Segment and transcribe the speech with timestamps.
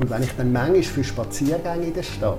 [0.00, 2.38] Und wenn ich dann manchmal für Spaziergänge in der Stadt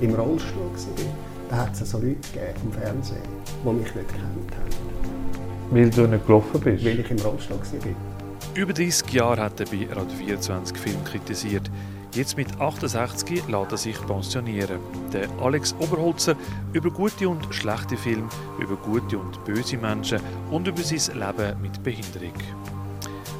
[0.00, 1.04] im Rollstuhl war,
[1.48, 3.22] dann hat es so Leute gegeben im Fernsehen,
[3.64, 5.70] die mich nicht gekannt haben.
[5.70, 6.84] Weil du nicht gelaufen bist?
[6.84, 8.56] Weil ich im Rollstuhl war.
[8.56, 11.70] Über 30 Jahre hat er bei Radio 24 Film kritisiert.
[12.12, 14.80] Jetzt mit 68 lässt er sich pensionieren.
[15.12, 16.34] Der Alex Oberholzer
[16.72, 18.28] über gute und schlechte Filme,
[18.58, 20.18] über gute und böse Menschen
[20.50, 22.32] und über sein Leben mit Behinderung.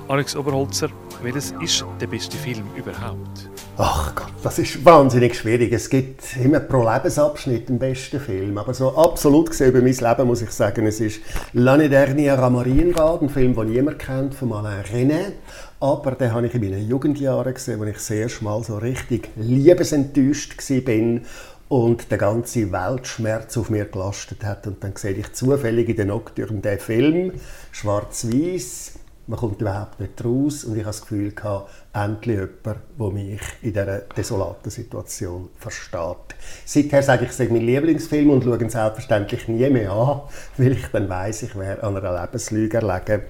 [0.09, 0.91] Alex Oberholzer,
[1.23, 3.51] welches ist der beste Film überhaupt?
[3.79, 5.73] Ach Gott, das ist wahnsinnig schwierig.
[5.73, 8.57] Es gibt immer pro Lebensabschnitt den besten Film.
[8.59, 11.21] Aber so absolut gesehen über mein Leben muss ich sagen, es ist
[11.55, 15.33] L'année dernière à Marienbad, ein Film, den niemand kennt, von Alain René.
[15.81, 20.57] Aber den habe ich in meinen Jugendjahren gesehen, als ich sehr schmal so richtig liebesenttäuscht
[20.59, 21.21] war
[21.69, 24.67] und der ganze Weltschmerz auf mir gelastet hat.
[24.67, 27.33] Und dann sehe ich zufällig in den Nocturne den Film,
[27.73, 28.93] schwarz-weiß,
[29.29, 33.41] man kommt überhaupt nicht raus und ich habe das Gefühl gehabt, endlich jemand, der mich
[33.63, 36.37] in dieser desolaten Situation versteht.
[36.65, 40.21] Seither sage ich, es ist mein Lieblingsfilm und schaue ihn selbstverständlich nie mehr an,
[40.59, 43.23] weil ich dann weiss, ich wäre an einer Lebenslüge erlegen.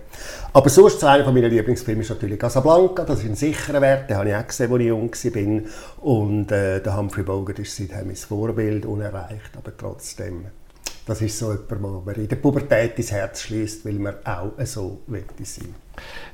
[0.53, 4.29] Aber sonst einer meiner Lieblingsfilme ist natürlich Casablanca, das ist ein sicherer Wert, den habe
[4.29, 6.05] ich auch gesehen, als ich jung war.
[6.05, 10.47] Und äh, der Humphrey Bogart ist seitdem mein Vorbild, unerreicht, aber trotzdem
[11.07, 14.53] das ist so jemand, wo man in der Pubertät ins Herz schließt, weil man auch
[14.65, 15.75] so möchte sein.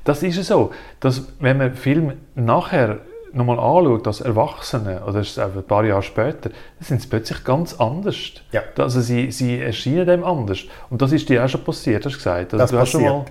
[0.03, 3.01] Das ist so, dass wenn man Film nachher
[3.33, 6.51] nochmal anschaut als Erwachsene oder ein paar Jahre später,
[6.81, 8.33] sind sie plötzlich ganz anders.
[8.51, 8.63] Ja.
[8.79, 10.61] Also sie, sie erscheinen dem anders.
[10.91, 12.55] Und das ist dir auch schon passiert, hast du gesagt.
[12.55, 13.03] Also das du passiert.
[13.03, 13.25] Mal...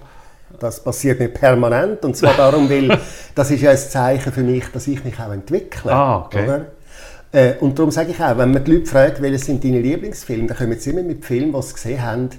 [0.60, 3.00] Das passiert mir permanent und zwar darum, weil
[3.36, 5.92] das ist ja ein Zeichen für mich, dass ich mich auch entwickle.
[5.92, 6.44] Ah, okay.
[6.44, 6.66] Oder?
[7.32, 10.48] Äh, und darum sage ich auch, wenn man die Leute fragt, welche sind deine Lieblingsfilme,
[10.48, 12.30] dann kommen sie immer mit Filmen, die sie gesehen haben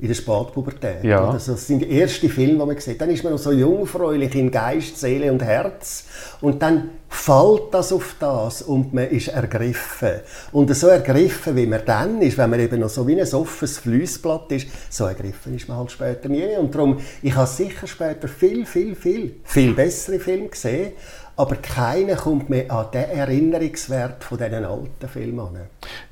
[0.00, 1.02] in der Spätpubertät.
[1.02, 1.32] Ja.
[1.32, 3.00] Das sind die ersten Filme, die man sieht.
[3.00, 6.04] Dann ist man noch so jungfräulich in Geist, Seele und Herz.
[6.40, 10.20] Und dann fällt das auf das und man ist ergriffen.
[10.52, 13.78] Und so ergriffen, wie man dann ist, wenn man eben noch so wie ein offenes
[13.78, 16.56] Fliessblatt ist, so ergriffen ist man halt später nie.
[16.56, 20.92] Und darum, ich habe sicher später viel, viel, viel, viel bessere Filme gesehen,
[21.38, 25.60] aber keiner kommt mehr an den Erinnerungswert von diesen alten Filmen an.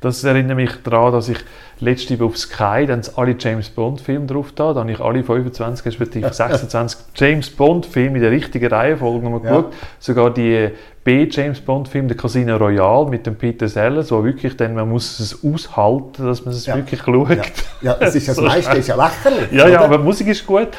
[0.00, 1.38] Das erinnert mich daran, dass ich
[1.81, 5.84] letzte auf Sky dann alle James Bond Filme drauf da, dann habe ich alle 25
[5.84, 9.56] respektive 26 James Bond Filme in der richtigen Reihenfolge nochmal ja.
[9.56, 10.70] geschaut, sogar die
[11.06, 15.39] B-James Bond-Film, der Casino Royale mit dem Peter Sellers, wo wirklich dann, man muss es
[15.44, 16.75] aushalten, dass man es ja.
[16.75, 17.31] wirklich schaut.
[17.31, 17.44] Ja,
[17.81, 19.53] ja das ist das so meiste, ist ja lächerlich.
[19.53, 19.72] Ja, oder?
[19.72, 20.71] ja, aber die Musik ist gut.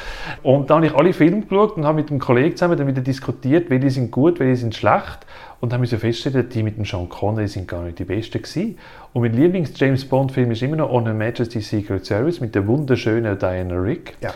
[0.43, 2.99] Und dann habe ich alle Filme geschaut und habe mit dem Kollegen zusammen dann wieder
[2.99, 5.25] diskutiert, welche sind gut, welche sind schlecht.
[5.61, 8.41] Und dann haben wir festgestellt, die mit dem Sean Connery sind gar nicht die besten
[8.41, 8.77] gewesen.
[9.13, 13.75] Und mein Lieblings-James-Bond-Film ist immer noch On Her Majesty's Secret Service mit der wunderschönen Diana
[13.75, 14.17] Rick.
[14.19, 14.33] Ja,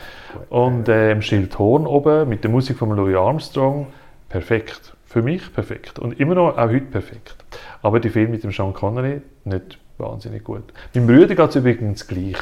[0.50, 3.88] und äh, im Schild Horn oben mit der Musik von Louis Armstrong.
[4.30, 4.94] Perfekt.
[5.12, 6.00] Für mich perfekt.
[6.00, 7.36] Und immer noch auch heute perfekt.
[7.82, 10.64] Aber die Filme mit dem Sean Connery nicht wahnsinnig gut.
[10.94, 12.38] Meinem Bruder geht es übrigens gleich.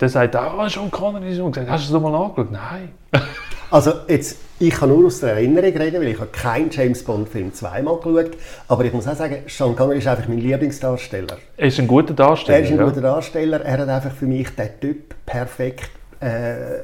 [0.00, 2.50] Der sagt, ah, oh, Sean Connery ist gesagt, hast du es mal angeschaut?
[2.50, 2.88] Nein.
[3.70, 7.28] also jetzt, ich kann nur aus der Erinnerung reden, weil ich habe keinen James Bond
[7.28, 8.30] Film zweimal geschaut.
[8.68, 11.36] Aber ich muss auch sagen, Sean Connery ist einfach mein Lieblingsdarsteller.
[11.58, 12.56] Er ist ein guter Darsteller.
[12.56, 12.84] Er ist ein ja.
[12.84, 13.60] guter Darsteller.
[13.60, 16.82] Er hat einfach für mich den Typ perfekt äh,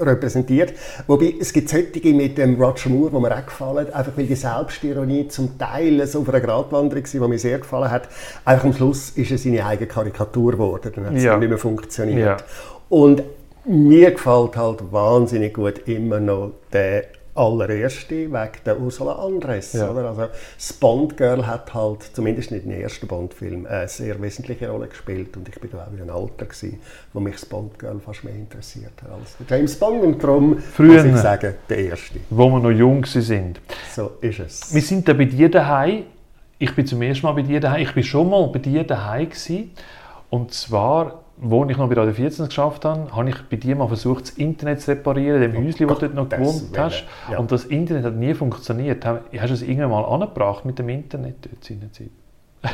[0.00, 0.72] repräsentiert.
[1.06, 4.34] Wobei, es gibt solche mit dem Roger Moore, die mir auch gefallen, einfach weil die
[4.34, 8.08] Selbstironie zum Teil so auf einer Gratwanderung war, die mir sehr gefallen hat.
[8.44, 11.36] Einfach am Schluss ist es seine eigene Karikatur geworden, dann hat es ja.
[11.36, 12.18] nicht mehr funktioniert.
[12.18, 12.36] Ja.
[12.88, 13.22] Und
[13.64, 17.04] mir gefällt halt wahnsinnig gut immer noch der
[17.34, 19.72] allererste wegen der Ursula Andress.
[19.72, 19.90] Ja.
[19.90, 20.08] Oder?
[20.08, 24.88] Also das Bond Girl hat halt, zumindest nicht im ersten Bond-Film, eine sehr wesentliche Rolle
[24.88, 26.80] gespielt und ich bin da auch in einem Alter gewesen,
[27.12, 30.58] wo mich das Bond Girl fast mehr interessiert hat als der James Bond und darum
[30.58, 32.20] Früher, muss ich sagen, der erste.
[32.28, 33.60] Wo wir noch jung sind.
[33.94, 34.74] So ist es.
[34.74, 36.04] Wir sind da bei dir daheim.
[36.58, 37.82] Ich bin zum ersten Mal bei dir daheim.
[37.82, 39.70] Ich bin schon mal bei dir daheim gewesen.
[40.30, 43.88] Und zwar wo ich noch bei Radio 14 geschafft habe, habe ich bei dir mal
[43.88, 47.04] versucht, das Internet zu reparieren, dem oh Häuschen, wo du dort noch gewohnt hast.
[47.30, 47.38] Ja.
[47.38, 49.04] Und das Internet hat nie funktioniert.
[49.04, 52.10] Hast du es irgendwann mal angebracht mit dem Internet dort seinerzeit?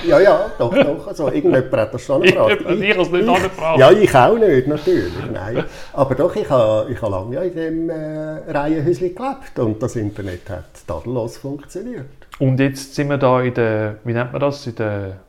[0.06, 1.06] Ja, ja, doch, doch.
[1.06, 2.58] Also, irgendjemand hat das schon angebracht.
[2.60, 3.78] Ich, ich habe es nicht ich, angebracht.
[3.78, 5.12] Ja, ich auch nicht, natürlich.
[5.32, 5.64] Nein.
[5.94, 9.96] Aber doch, ich habe, ich habe lange ja in diesem äh, Reihenhäuschen gelebt und das
[9.96, 12.04] Internet hat tadellos funktioniert.
[12.38, 15.20] Und jetzt sind wir da in der, wie nennt man das, in der...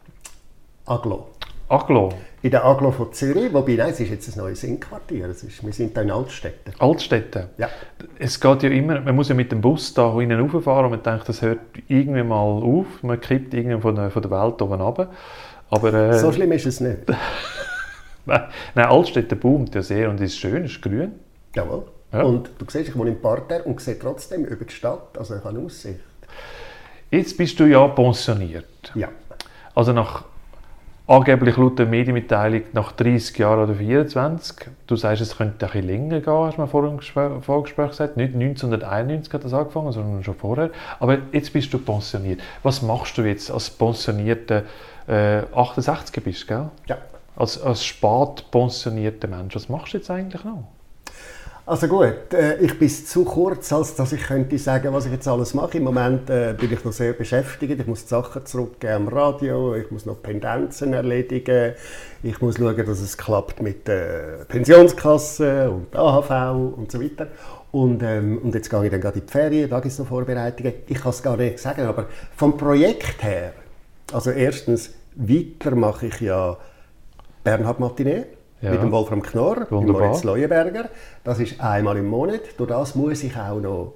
[0.86, 1.30] Aglo.
[1.70, 2.10] Aglo?
[2.42, 5.66] In der Aglo von Zürich, wobei nein, es ist jetzt ein neues Innenquartier, es ist,
[5.66, 6.74] wir sind da in Altstädten.
[6.80, 7.48] Altstädten?
[7.58, 7.70] Ja.
[8.18, 11.04] Es geht ja immer, man muss ja mit dem Bus da hinten rauffahren und man
[11.04, 14.82] denkt, das hört irgendwie mal auf, man kippt irgendwie von der, von der Welt oben
[14.82, 15.10] runter.
[15.70, 17.00] Aber, äh, so schlimm ist es nicht.
[18.26, 21.12] nein, Altstädten boomt ja sehr und ist schön, ist grün.
[21.56, 21.84] Jawohl.
[22.14, 22.24] Ja.
[22.24, 25.44] Und du siehst, ich wohne im Parterre und sehe trotzdem über die Stadt, also ich
[25.44, 26.00] habe Aussicht.
[27.12, 28.92] Jetzt bist du ja pensioniert.
[28.96, 29.10] Ja.
[29.76, 30.24] Also nach
[31.10, 34.68] angeblich laut der Medienmitteilung nach 30 Jahren oder 24.
[34.86, 38.16] Du sagst, es könnte ein bisschen länger gehen, hast du mir vor dem Vorgespräch gesagt.
[38.16, 40.70] Nicht 1991 hat das angefangen, sondern schon vorher.
[41.00, 42.42] Aber jetzt bist du pensioniert.
[42.62, 44.64] Was machst du jetzt als pensionierter
[45.08, 46.70] äh, 68 bist, gell?
[46.88, 46.98] Ja.
[47.36, 49.56] Als, als spät pensionierter Mensch.
[49.56, 50.66] Was machst du jetzt eigentlich noch?
[51.70, 55.28] Also gut, äh, ich bin zu kurz, als dass ich könnte sagen, was ich jetzt
[55.28, 55.78] alles mache.
[55.78, 57.80] Im Moment äh, bin ich noch sehr beschäftigt.
[57.80, 61.74] Ich muss die Sachen zurückgeben am Radio, ich muss noch Pendenzen erledigen,
[62.24, 67.28] ich muss schauen, dass es klappt mit der Pensionskasse und AHV und so weiter.
[67.72, 70.08] Und, ähm, und jetzt gehe ich dann gerade in die Ferien, da gibt es noch
[70.08, 70.74] Vorbereitungen.
[70.88, 73.54] Ich kann es gar nicht sagen, aber vom Projekt her,
[74.12, 76.58] also erstens, weiter mache ich ja
[77.44, 78.26] Bernhard Matinee
[78.62, 78.72] ja.
[78.72, 80.08] mit dem Wolfram Knorr, Wunderbar.
[80.08, 80.90] Moritz Leuenberger.
[81.24, 82.42] Das ist einmal im Monat.
[82.58, 83.94] Durch das muss ich auch noch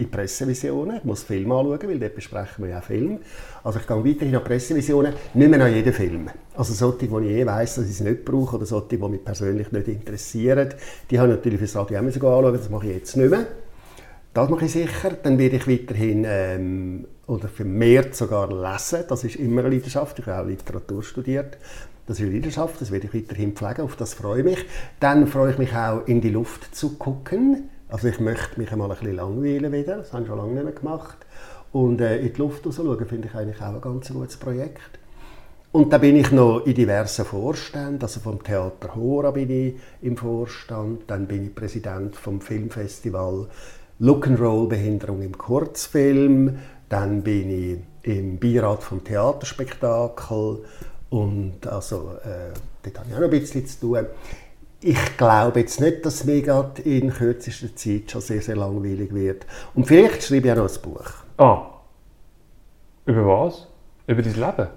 [0.00, 3.20] in Pressevisionen, ich muss Filme anschauen, weil dort besprechen wir ja auch Filme.
[3.62, 6.30] Also ich gehe weiterhin an Pressevisionen, nicht mehr an jeden Film.
[6.56, 9.22] Also solche, wo ich eh weiss, dass ich sie nicht brauche oder solche, die mich
[9.22, 10.70] persönlich nicht interessieren,
[11.10, 13.46] die habe ich natürlich für das Radio auch anschauen, das mache ich jetzt nicht mehr.
[14.32, 15.10] Das mache ich sicher.
[15.22, 19.04] Dann werde ich weiterhin ähm, oder vermehrt sogar lesen.
[19.08, 20.18] Das ist immer eine Leidenschaft.
[20.20, 21.58] Ich habe auch Literatur studiert.
[22.10, 24.58] Das ist Leidenschaft, das werde ich weiterhin pflegen, auf das freue ich mich.
[24.98, 27.70] Dann freue ich mich auch, in die Luft zu gucken.
[27.88, 30.64] Also ich möchte mich einmal ein bisschen langweilen wieder, das habe ich schon lange nicht
[30.64, 31.18] mehr gemacht.
[31.70, 34.98] Und äh, in die Luft schauen, finde ich eigentlich auch ein ganz gutes Projekt.
[35.70, 40.16] Und dann bin ich noch in diversen Vorständen, also vom Theater Hora bin ich im
[40.16, 43.46] Vorstand, dann bin ich Präsident vom Filmfestival
[44.00, 46.58] Look'n'Roll Behinderung im Kurzfilm,
[46.88, 50.64] dann bin ich im Beirat vom Theaterspektakel
[51.10, 52.52] und also, äh,
[52.82, 54.06] dort habe ich auch noch ein bisschen zu tun.
[54.80, 59.44] Ich glaube jetzt nicht, dass mir gerade in kürzester Zeit schon sehr, sehr langweilig wird.
[59.74, 61.10] Und vielleicht schreibe ich auch noch ein Buch.
[61.36, 61.66] Ah.
[63.04, 63.66] Über was?
[64.06, 64.68] Über dein Leben?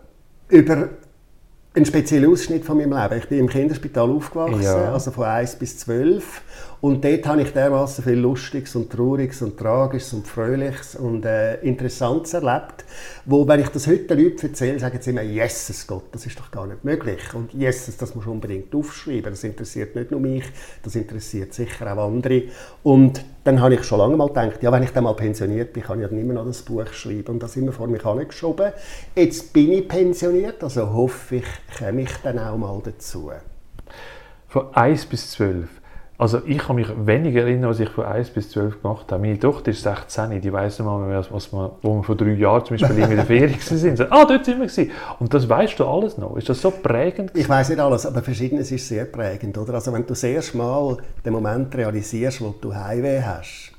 [0.49, 0.89] Über
[1.75, 3.17] einen speziellen Ausschnitt von meinem Leben.
[3.21, 4.91] Ich bin im Kinderspital aufgewachsen, Ja.
[4.93, 6.41] also von 1 bis 12.
[6.83, 11.61] Und dort habe ich dermaßen viel Lustiges und Trauriges und Tragisches und Fröhliches und äh,
[11.61, 12.83] Interessantes erlebt,
[13.23, 16.37] wo, wenn ich das heute den Leuten erzähle, sagen sie immer, Jesus Gott, das ist
[16.37, 17.21] doch gar nicht möglich.
[17.33, 19.31] Und Jesus, das musst du unbedingt aufschreiben.
[19.31, 20.43] Das interessiert nicht nur mich,
[20.83, 22.49] das interessiert sicher auch andere.
[22.83, 25.83] Und dann habe ich schon lange mal gedacht, ja, wenn ich dann mal pensioniert bin,
[25.83, 27.35] kann ich dann immer noch das Buch schreiben.
[27.35, 28.73] Und das immer vor mich angeschoben.
[29.15, 31.45] Jetzt bin ich pensioniert, also hoffe ich,
[31.79, 33.31] komme ich dann auch mal dazu.
[34.49, 35.69] Von 1 bis 12.
[36.17, 39.21] Also ich kann mich weniger erinnern, was ich von 1 bis 12 gemacht habe.
[39.21, 42.33] Meine Tochter ist 16, die weiss nicht mal mehr, was wir, wo wir vor drei
[42.33, 43.97] Jahren zum Beispiel in der Ferien waren.
[43.97, 44.91] So, ah, dort sind wir gewesen.
[45.19, 46.37] Und das weißt du alles noch.
[46.37, 47.31] Ist das so prägend?
[47.33, 49.57] Ich weiß nicht alles, aber Verschiedenes ist sehr prägend.
[49.57, 49.73] Oder?
[49.73, 53.72] Also wenn du das erste Mal den Moment realisierst, wo du Heimweh hast,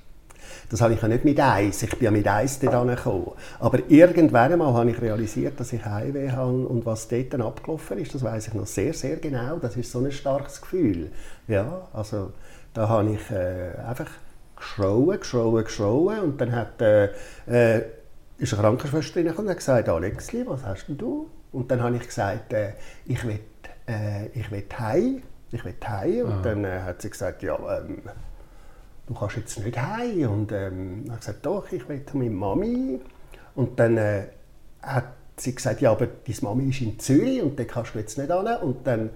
[0.69, 3.33] das habe ich ja nicht mit eins, ich bin ja mit eins dort gekommen.
[3.61, 8.15] Aber irgendwann einmal habe ich realisiert, dass ich Heimweh habe und was dort abgelaufen ist,
[8.15, 9.57] das weiß ich noch sehr, sehr genau.
[9.57, 11.11] Das ist so ein starkes Gefühl.
[11.49, 12.33] Ja, also
[12.73, 14.11] da habe ich äh, einfach
[14.57, 17.11] geschrauen, geschrauen, geschrauen und dann hat äh,
[17.47, 17.83] äh,
[18.39, 21.31] ist eine Krankenschwester und hat gesagt, Alexli, was hast denn du?
[21.53, 22.73] Und dann habe ich gesagt, äh,
[23.07, 23.39] ich will,
[23.87, 25.23] äh, ich will heim,
[25.53, 26.27] ich will heim.
[26.27, 28.03] Und dann äh, hat sie gesagt, ja, ähm,
[29.07, 30.31] du kannst jetzt nicht heim.
[30.31, 33.01] Und ähm, ich gesagt, doch, ich will zu meiner Mami.
[33.55, 34.27] Und dann äh,
[34.83, 38.19] hat sie gesagt, ja, aber deine Mami ist in Zürich und da kannst du jetzt
[38.19, 38.47] nicht hin.
[38.63, 39.11] Und dann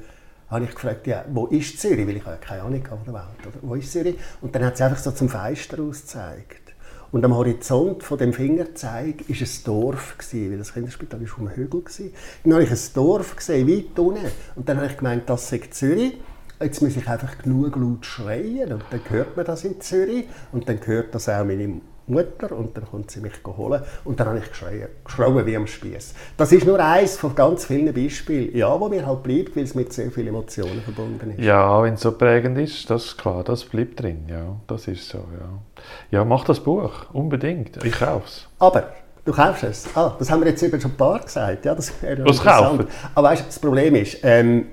[0.48, 2.06] habe ich gefragt, ja, wo ist Zürich?
[2.06, 3.46] Weil ich habe keine Ahnung von der Welt.
[3.46, 3.58] Oder?
[3.62, 4.16] Wo ist Zürich?
[4.40, 6.68] Und dann hat sie einfach so zum Fenster aus gezeigt.
[7.10, 11.38] Und am Horizont von dem Fingerzeig war ein Dorf, gewesen, weil das Kinderspital war auf
[11.38, 11.80] einem Hügel.
[11.80, 12.12] Gewesen.
[12.44, 14.26] Dann habe ich ein Dorf gesehen, weit unten.
[14.56, 16.18] Und dann habe ich gemeint, das sei Zürich.
[16.60, 20.68] Jetzt muss ich einfach genug laut schreien und dann hört man das in Zürich und
[20.68, 24.38] dann hört das auch meine Mutter und dann kommt sie mich holen und dann habe
[24.38, 26.14] ich geschrien, geschrauen wie am Spieß.
[26.36, 29.74] Das ist nur eines von ganz vielen Beispielen, ja, wo mir halt bleibt, weil es
[29.74, 31.44] mit sehr vielen Emotionen verbunden ist.
[31.44, 34.24] Ja, wenn es so prägend ist, das ist klar, das bleibt drin.
[34.28, 35.18] Ja, das ist so.
[35.18, 37.84] Ja, ja mach das Buch, unbedingt.
[37.84, 38.48] Ich kauf's.
[38.58, 38.92] Aber
[39.24, 39.86] Du kaufst es.
[39.94, 41.62] Ah, das haben wir jetzt eben schon ein paar gesagt.
[41.66, 42.78] Ja, das wäre Was interessant.
[42.78, 42.86] kaufen?
[43.14, 44.68] Aber weißt, du, das Problem ist, ähm,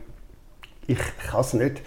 [0.87, 0.99] ich
[1.29, 1.81] kann es nicht.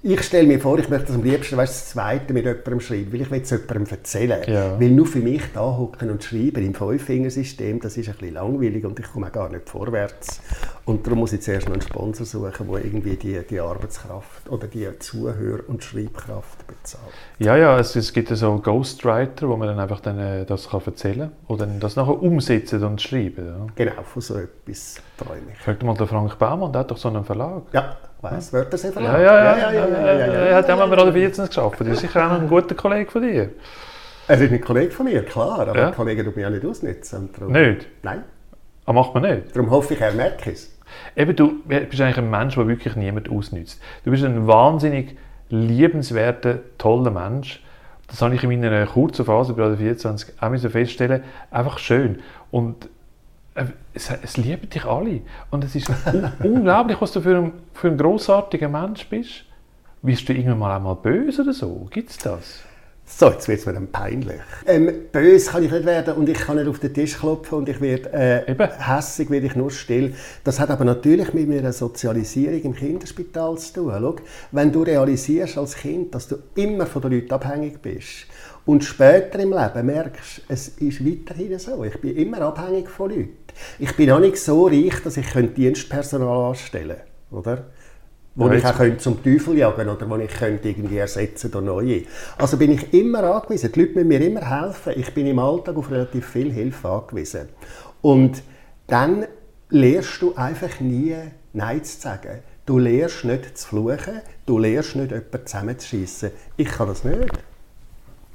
[0.00, 3.12] Ich stelle mir vor, ich möchte das am liebsten weißt, das Zweite mit jemandem schreiben,
[3.12, 4.42] weil ich will es jemandem erzählen.
[4.46, 4.80] Ja.
[4.80, 8.84] Weil nur für mich da hocken und schreiben im Fünffingersystem, das ist ein bisschen langweilig
[8.84, 10.40] und ich komme auch gar nicht vorwärts.
[10.84, 14.68] Und darum muss ich zuerst noch einen Sponsor suchen, der irgendwie die, die Arbeitskraft oder
[14.68, 17.02] die Zuhör- und Schreibkraft bezahlt.
[17.40, 20.80] Ja, ja, es, es gibt so Ghostwriter, wo man dann einfach dann, äh, das kann
[20.86, 23.46] erzählen kann oder dann das nachher umsetzen und schreiben.
[23.46, 23.66] Ja.
[23.74, 25.58] Genau, von so etwas träume ich.
[25.58, 27.64] Frag mal den Frank Baumann, der hat doch so einen Verlag.
[27.72, 29.00] Ja, weiss, Wörtersefer.
[29.00, 29.56] Ja, ja, ja.
[29.56, 31.80] ja, ja, ja, ja, Er hat ja mal bei Radio 14 geschafft.
[31.80, 33.50] Das ist sicher auch ein guter Kollege von dir.
[34.26, 35.86] Er ist ein Kollege von mir, klar, aber Ja.
[35.88, 37.30] ein Kollege tut mich auch nicht ausnutzen.
[37.38, 37.86] Darum- Nicht?
[38.02, 38.24] Nein,
[38.84, 39.54] Aber macht man nicht?
[39.56, 40.76] darum hoffe ich, er merkt es.
[41.16, 43.80] Eben, du bist eigentlich ein Mensch, der wirklich niemand ausnützt.
[44.04, 45.16] Du bist ein wahnsinnig
[45.50, 47.62] liebenswerter, toller Mensch.
[48.06, 51.22] Das habe ich in meiner kurzen Phase bei der 24 auch feststellen.
[51.50, 52.20] Einfach schön.
[52.50, 52.88] Und
[53.94, 55.20] es, es lieben dich alle.
[55.50, 59.44] Und es ist un unglaublich, was du für ein, für ein grossartiger Mensch bist.
[60.02, 61.88] Bist du irgendwann mal einmal böse oder so?
[61.90, 62.62] Gibt es das?
[63.10, 64.40] So, jetzt wird es mir dann peinlich.
[64.66, 67.68] Ähm, böse kann ich nicht werden und ich kann nicht auf den Tisch klopfen und
[67.68, 68.68] ich werde äh, Eben.
[68.70, 70.14] hässig, werde ich nur still.
[70.44, 73.92] Das hat aber natürlich mit meiner Sozialisierung im Kinderspital zu tun.
[73.98, 74.16] Schau,
[74.52, 78.26] wenn du realisierst als Kind, dass du immer von den Leuten abhängig bist
[78.66, 83.36] und später im Leben merkst, es ist weiterhin so, ich bin immer abhängig von Leuten.
[83.78, 86.98] Ich bin auch nicht so reich, dass ich Dienstpersonal anstellen
[87.30, 87.64] könnte, oder?
[88.34, 91.50] Wo Ja, ich jetzt- auch könnte zum Teufel jagen oder wo ich könnte irgendwie ersetzen
[91.50, 92.02] durch neue.
[92.36, 93.72] Also bin ich immer angewiesen.
[93.72, 94.92] Die Leute müssen mir immer helfen.
[94.96, 97.48] Ich bin im Alltag auf relativ viel Hilfe angewiesen.
[98.00, 98.42] Und
[98.86, 99.26] dann
[99.70, 101.14] lernst du einfach nie
[101.52, 102.38] Nein zu sagen.
[102.64, 106.30] Du lernst nicht zu fluchen, du lernst nicht jemanden zusammenzuschießen.
[106.58, 107.18] Ich kann das nicht.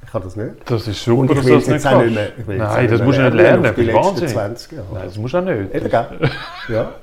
[0.04, 0.50] Ich kann das nicht.
[0.66, 2.92] Das ist super, Und ich dass will das jetzt nicht nicht mehr- jetzt Nein, nicht
[2.92, 4.28] das mehr musst du nicht lernen Das ist Wahnsinn.
[4.28, 4.86] 20 Jahre.
[4.92, 5.74] Nein, das musst du auch nicht.
[5.74, 5.90] Eben,
[6.68, 6.94] ja.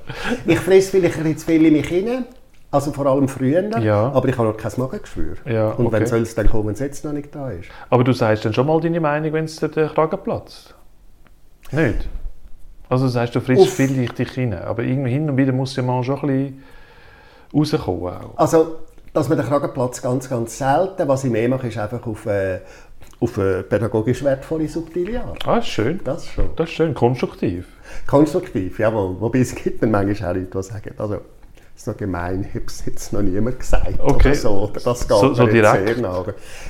[0.46, 2.26] Ich fresse vielleicht zu viel in mich hinein,
[2.72, 4.10] also vor allem früher, Ja.
[4.12, 5.36] aber ich habe noch kein Magengeschwür.
[5.44, 6.06] Ja, Und wenn okay.
[6.06, 7.68] soll es dann kommen, wenn es jetzt noch nicht da ist?
[7.90, 10.74] Aber du sagst dann schon mal deine Meinung, wenn es dir der Kragen platzt?
[11.70, 12.08] Nicht?
[12.88, 13.74] Also du sagst, du frisst Uff.
[13.74, 16.62] viel dich rein, aber irgendwie hin und wieder muss ja mal schon ein
[17.52, 18.36] bisschen rauskommen auch.
[18.38, 18.76] Also,
[19.12, 22.60] dass man den Kragenplatz ganz, ganz selten, was ich mehr mache, ist einfach auf, äh,
[23.20, 25.46] auf eine pädagogisch wertvolle, subtile Art.
[25.46, 26.00] Ah, ist schön.
[26.04, 26.50] Das schon.
[26.56, 27.66] Das ist schön, konstruktiv.
[28.06, 29.16] Konstruktiv, jawohl.
[29.20, 31.18] Wobei es gibt dann manchmal auch Leute, die sagen, also,
[31.74, 34.12] ist noch gemein, ich habe es jetzt noch niemand gesagt Okay.
[34.28, 34.50] oder so.
[34.70, 35.88] Oder das geht So- so mir jetzt direkt.
[35.96, 36.24] sehr nah.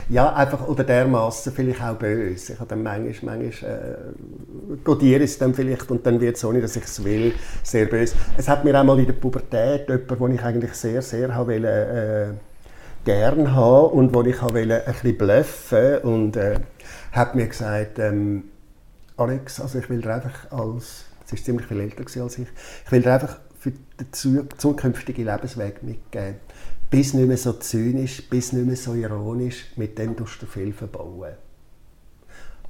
[0.09, 2.53] Ja, einfach, oder dermaßen vielleicht auch böse.
[2.55, 6.45] Ich habe dann manchmal, manchmal äh, kodiere ich es dann vielleicht und dann wird es,
[6.45, 8.15] ohne dass ich es will, sehr böse.
[8.37, 11.53] Es hat mir auch mal in der Pubertät jemand, den ich eigentlich sehr, sehr habe
[11.53, 12.27] wollen, äh,
[13.05, 16.55] gern haben und wo ich habe ein bisschen bluffen und äh,
[17.11, 18.45] hat mir gesagt, ähm,
[19.17, 22.47] Alex, also ich will dir einfach als, sie ist ziemlich viel älter als ich,
[22.87, 26.37] ich will dir einfach für den zu- zukünftigen Lebensweg mitgeben.
[26.91, 30.73] Bist nicht mehr so zynisch, bist nicht mehr so ironisch, mit dem tust du viel
[30.73, 31.35] verbauen.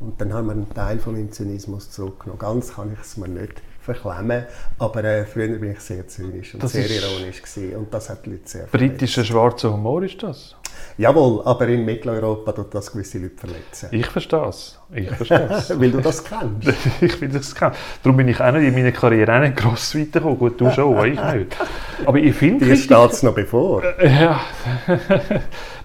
[0.00, 2.38] Und dann haben wir einen Teil von meinem Zynismus zurückgenommen.
[2.38, 4.44] Ganz kann ich es mir nicht verklemmen,
[4.78, 7.76] aber äh, früher bin ich sehr zynisch und Das sehr ironisch gewesen.
[7.76, 10.56] und das hat die Leute sehr Britischer schwarzer Humor ist das.
[10.98, 13.88] Jawohl, aber in Mitteleuropa tut das gewisse Leute verletzen.
[13.92, 14.78] Ich verstehe es.
[14.94, 15.70] Ich verstehe es.
[15.80, 16.68] Weil du das kennst.
[17.00, 17.72] ich will das kennen.
[18.02, 20.38] Darum bin ich auch nicht in meiner Karriere auch nicht gross weitergekommen.
[20.38, 21.56] Gut, du schon, ich nicht.
[22.04, 22.66] Aber ich finde...
[22.66, 24.40] Dir steht es noch bevor, Ja,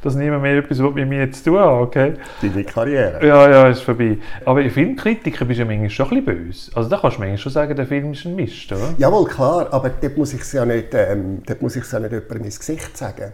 [0.03, 2.13] dass niemand mehr etwas mit mir zu tun hat, okay?
[2.41, 3.25] deine Karriere.
[3.25, 4.17] Ja, ja, ist vorbei.
[4.45, 6.71] Aber in Filmkritiker bist du ja manchmal schon ein bisschen böse.
[6.75, 8.93] Also da kannst du manchmal schon sagen, der Film ist ein Mist, oder?
[8.97, 11.99] Jawohl, klar, aber dort muss ich es ja nicht, ähm, dort muss ich es ja
[11.99, 13.31] nicht jemandem ins Gesicht sagen.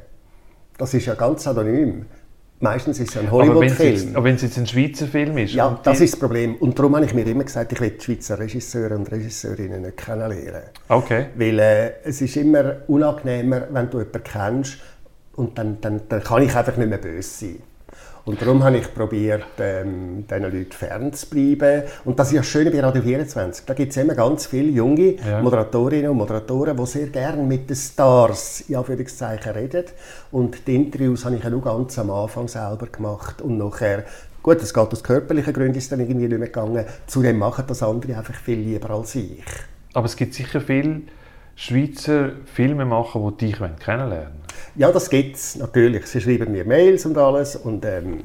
[0.77, 2.05] Das ist ja ganz anonym.
[2.59, 4.15] Meistens ist es ja ein Hollywood-Film.
[4.15, 5.53] aber wenn es jetzt ein Schweizer Film ist...
[5.53, 6.55] Ja, das ist das Problem.
[6.55, 9.97] Und darum habe ich mir immer gesagt, ich will die Schweizer Regisseure und Regisseurinnen nicht
[9.97, 10.69] kennenlernen.
[10.87, 11.25] Okay.
[11.35, 14.77] Weil äh, es ist immer unangenehmer, wenn du jemanden kennst
[15.35, 17.57] und dann, dann, dann kann ich einfach nicht mehr böse sein.
[18.25, 21.83] Und darum habe ich probiert, ähm, diesen Leuten fern zu bleiben.
[22.05, 23.65] Und das ist ja das Schöne bei Radio 24.
[23.65, 25.41] Da gibt es immer ganz viele junge Ja.
[25.41, 29.83] Moderatorinnen und Moderatoren, die sehr gerne mit den Stars in Anführungszeichen reden.
[30.31, 33.41] Und die Interviews habe ich ja nur ganz am Anfang selber gemacht.
[33.41, 34.05] Und nachher,
[34.41, 36.85] gut, es geht aus körperlichen Gründen, ist dann irgendwie nicht mehr gegangen.
[37.07, 39.43] Zudem machen das andere einfach viel lieber als ich.
[39.93, 41.01] Aber es gibt sicher viele
[41.55, 44.43] Schweizer Filmemacher, die dich kennenlernen.
[44.75, 46.05] Ja, das gibt es natürlich.
[46.07, 48.19] Sie schreiben mir Mails und alles und ähm,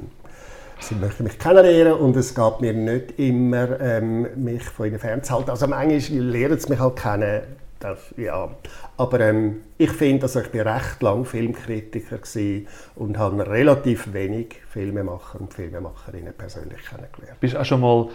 [0.81, 5.51] sie möchten mich kennenlernen und es geht mir nicht immer, ähm, mich von ihnen fernzuhalten.
[5.51, 7.43] Also manchmal lernen sie mich halt kennen.
[7.81, 8.51] Das, ja.
[8.97, 12.67] Aber ähm, ich finde, also ich bin recht lang Filmkritiker gewesen
[12.97, 17.39] und habe relativ wenig Filmemacher und Filmemacherinnen persönlich kennengelernt.
[17.39, 18.09] Bist du auch schon mal,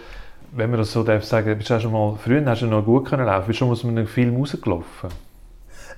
[0.56, 2.84] wenn man das so darf sagen, bist du auch schon mal, früher hast du noch
[2.84, 5.10] gut können laufen, bist du schon aus einem Film rausgelaufen?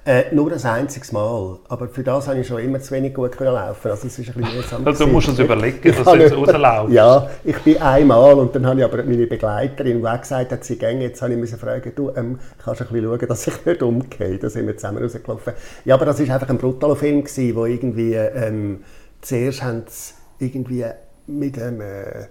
[0.06, 1.58] Äh, nur ein einziges Mal.
[1.68, 3.90] Aber für das habe ich schon immer zu wenig gut können laufen.
[3.90, 4.86] Also es ist ein bisschen.
[4.86, 5.52] Also du musst es gewesen.
[5.52, 6.94] überlegen, dass du jetzt rauslaufst.
[6.94, 10.64] Ja, ich bin einmal und dann habe ich aber meine Begleiterin, die auch gesagt hat,
[10.64, 13.46] sie gehen, jetzt habe ich müssen fragen, du, ähm, kannst du ein bisschen schauen, dass
[13.48, 14.38] ich nicht umgehe.
[14.38, 15.54] Da sind wir zusammen rausgelaufen.
[15.84, 18.84] Ja, aber das war einfach ein brutaler Film, gewesen, wo irgendwie, ähm,
[19.22, 20.84] zuerst haben sie irgendwie
[21.26, 21.82] mit einem,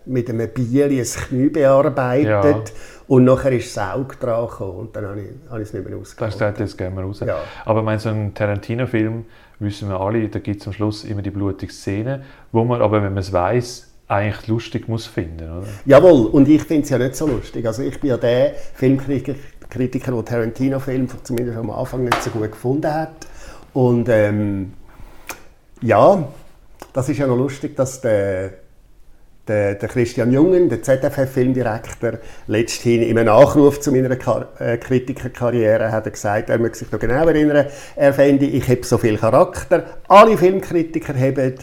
[0.06, 2.54] mit einem Bier ein Knie bearbeitet Ja.
[3.08, 5.88] und nachher ist das Auge dran gekommen und dann habe ich, habe ich es nicht
[5.88, 6.34] mehr ausgehalten.
[6.38, 7.20] gesagt, jetzt gehen wir raus.
[7.20, 7.38] Ja.
[7.66, 9.26] Aber ich meine, so ein Tarantino-Film,
[9.60, 12.98] wissen wir alle, da gibt es am Schluss immer die blutige Szene, wo man, aber
[13.04, 15.68] wenn man es weiß, eigentlich lustig muss finden, oder?
[15.86, 17.66] Jawohl, und ich finde es ja nicht so lustig.
[17.66, 22.94] Also ich bin ja der Filmkritiker, der Tarantino-Film zumindest am Anfang nicht so gut gefunden
[22.94, 23.28] hat.
[23.74, 24.74] Und ähm,
[25.82, 26.28] ja,
[26.94, 28.54] das ist ja noch lustig, dass der,
[29.48, 35.92] der, der Christian Jungen, der ZFF-Filmdirektor, letzthin in einem Nachruf zu meiner Kar äh, Kritikerkarriere
[35.92, 39.18] hat er gesagt, er möchte sich noch genau erinnern, er fände, ich habe so viel
[39.18, 39.84] Charakter.
[40.08, 41.54] Alle Filmkritiker haben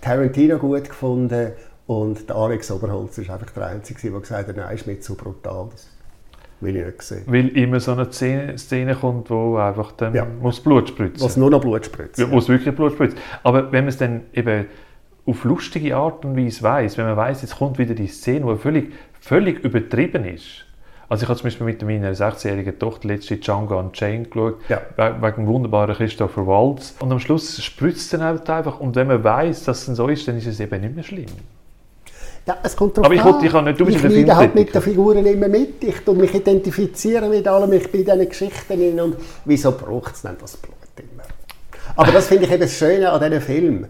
[0.00, 1.52] Tarantino gut gefunden
[1.86, 5.16] und der Alex Oberholz ist einfach der Einzige, der gesagt hat, nein, ist mir zu
[5.16, 5.68] brutal.
[5.72, 5.88] Das
[6.60, 7.24] will ich nicht sehen.
[7.26, 10.24] Weil immer so eine Szene, Szene kommt, wo einfach dann ja.
[10.24, 11.24] muss Blut spritzen.
[11.24, 12.18] Was nur noch Blut spritzt.
[12.18, 13.16] Ja, wo es wirklich Blut spritzt.
[13.42, 14.66] Aber wenn man es dann eben
[15.30, 18.58] auf lustige Art und Weise weiß, wenn man weiß, jetzt kommt wieder die Szene, die
[18.58, 20.66] völlig, völlig übertrieben ist.
[21.08, 24.80] Also ich habe zum Beispiel mit meiner 16-jährigen Tochter letzte Django Unchained geschaut, ja.
[24.96, 26.94] wegen dem wunderbaren Christopher Waltz.
[27.00, 28.78] Und am Schluss spritzt es dann halt einfach.
[28.78, 31.26] Und wenn man weiß, dass es so ist, dann ist es eben nicht mehr schlimm.
[32.46, 34.82] Ja, es kommt Aber ich, wollte, ich kann nicht, du bist ich halt mit den
[34.82, 35.82] Figuren immer mit.
[35.82, 37.72] Ich tue mich identifizieren mit allem.
[37.72, 41.24] Ich bin in diesen Geschichten und wieso braucht es denn das Blut immer?
[41.96, 43.86] Aber das finde ich eben das Schöne an diesen Film.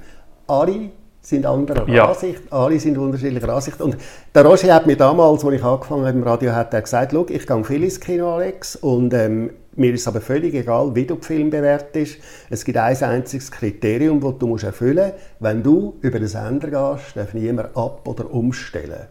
[0.46, 0.90] Alle
[1.22, 2.08] sind anderer ja.
[2.08, 3.80] Ansicht, alle sind unterschiedlicher Ansicht.
[3.80, 3.96] Und
[4.34, 7.46] der Roger hat mir damals, als ich angefangen habe im Radio, hat er gesagt, ich
[7.46, 11.22] gehe viel ins Kino, Alex, und ähm, mir ist aber völlig egal, wie du den
[11.22, 12.18] Film bewertest.
[12.48, 15.24] Es gibt ein einziges Kriterium, das du musst erfüllen musst.
[15.40, 19.06] Wenn du über den Sender gehst, darf niemand ab- oder umstellen.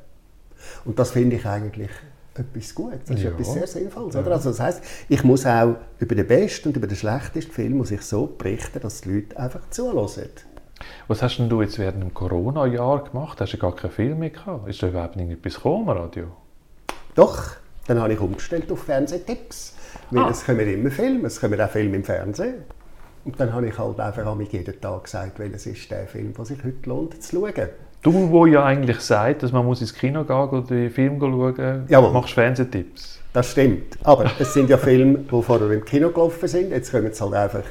[0.85, 1.89] Und das finde ich eigentlich
[2.35, 2.99] etwas Gutes.
[3.07, 3.31] Das ist ja.
[3.31, 4.15] etwas sehr Sinnvolles.
[4.15, 4.21] Ja.
[4.23, 7.91] Also das heisst, ich muss auch über den besten und über den schlechtesten Film muss
[7.91, 10.29] ich so berichten, dass die Leute einfach zuhören.
[11.07, 13.41] Was hast denn du jetzt während dem Corona-Jahr gemacht?
[13.41, 14.67] Hast du gar keinen Film mehr gehabt?
[14.67, 16.27] Ist da überhaupt irgendetwas gekommen, Radio?
[17.15, 17.51] Doch,
[17.87, 19.75] dann habe ich umgestellt auf Fernsehtipps.
[20.11, 20.29] Weil ah.
[20.29, 22.63] es kommen immer Filme, es kommen auch Filme im Fernsehen.
[23.25, 26.63] Und dann habe ich halt einfach jeden Tag gesagt, welches ist der Film, der sich
[26.63, 27.69] heute lohnt zu schauen.
[28.01, 31.85] Du, wo ja eigentlich sagt, dass man muss ins Kino gehen und den Film schauen
[31.89, 32.11] Jawohl.
[32.11, 33.19] machst Fernsehtipps.
[33.33, 33.97] Das stimmt.
[34.03, 36.71] Aber es sind ja Filme, die vorher im Kino gelaufen sind.
[36.71, 37.69] Jetzt kommen sie halt einfach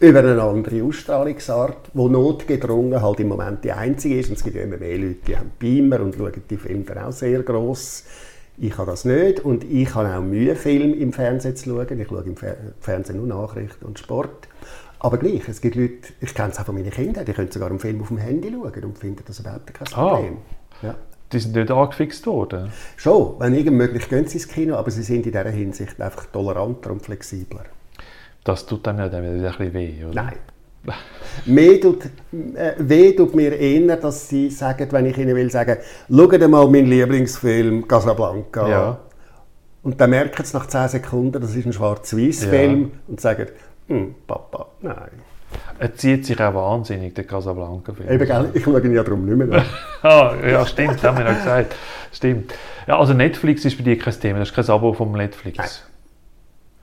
[0.00, 4.28] über eine andere Ausstrahlungsart, wo notgedrungen halt im Moment die einzige ist.
[4.28, 6.98] Und es gibt ja immer mehr Leute, die haben Beamer und schauen die Filme dann
[6.98, 8.04] auch sehr gross.
[8.56, 12.00] Ich habe das nicht und ich habe auch Mühe, Film im Fernsehen zu schauen.
[12.00, 12.36] Ich schaue im
[12.80, 14.48] Fernsehen nur Nachrichten und Sport.
[15.00, 17.68] Aber gleich, es gibt Leute, ich kenne es auch von meinen Kindern, die können sogar
[17.68, 20.36] einen Film auf dem Handy schauen und finden das überhaupt kein ah, Problem.
[20.80, 20.94] Ah, ja.
[21.32, 22.70] Die sind nicht angefixt worden?
[22.96, 26.26] Schon, wenn irgend möglich gehen sie ins Kino, aber sie sind in dieser Hinsicht einfach
[26.26, 27.64] toleranter und flexibler.
[28.44, 30.22] Das tut dann ja dann wieder ein bisschen weh, oder?
[30.22, 30.34] Nein.
[31.46, 35.78] Mehr tut, äh, weh tut mir eher, dass sie sagen, wenn ich ihnen will sagen,
[36.10, 38.68] schaut mal meinen Lieblingsfilm Casablanca.
[38.68, 38.98] Ja.
[39.82, 42.88] Und dann merken sie nach 10 Sekunden, das ist ein Schwarz-Weiß-Film ja.
[43.08, 43.48] und sagen,
[43.88, 45.10] hm, Papa, nein.
[45.78, 48.10] Er zieht sich auch wahnsinnig, der Casablanca-Film.
[48.10, 48.50] Eben, gell?
[48.54, 49.64] ich schaue ihn ja darum nicht mehr
[50.02, 51.74] ah, ja, stimmt, das haben wir ja gesagt.
[52.12, 52.54] Stimmt.
[52.86, 55.58] Ja, also Netflix ist bei dir kein Thema, das ist kein Abo vom Netflix.
[55.58, 55.93] Nein.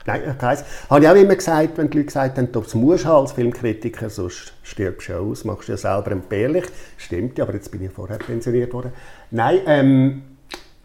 [0.06, 0.64] Nein, keins.
[0.90, 4.10] Habe ich auch immer gesagt, wenn die Leute gesagt haben, das musst du als Filmkritiker,
[4.10, 6.64] sonst stirbst du aus, machst du ja selber entbehrlich.
[6.96, 8.92] Stimmt ja, aber jetzt bin ich vorher pensioniert worden.
[9.30, 10.22] Nein, ähm,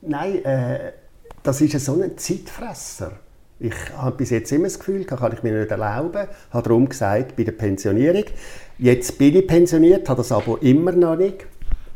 [0.01, 0.91] nein äh,
[1.41, 3.13] das ist so ein Zeitfresser.
[3.59, 6.27] Ich habe bis jetzt immer das Gefühl, das kann ich mir nicht erlauben.
[6.49, 8.25] Ich habe darum gesagt, bei der Pensionierung.
[8.77, 11.47] Jetzt bin ich pensioniert, habe das aber immer noch nicht.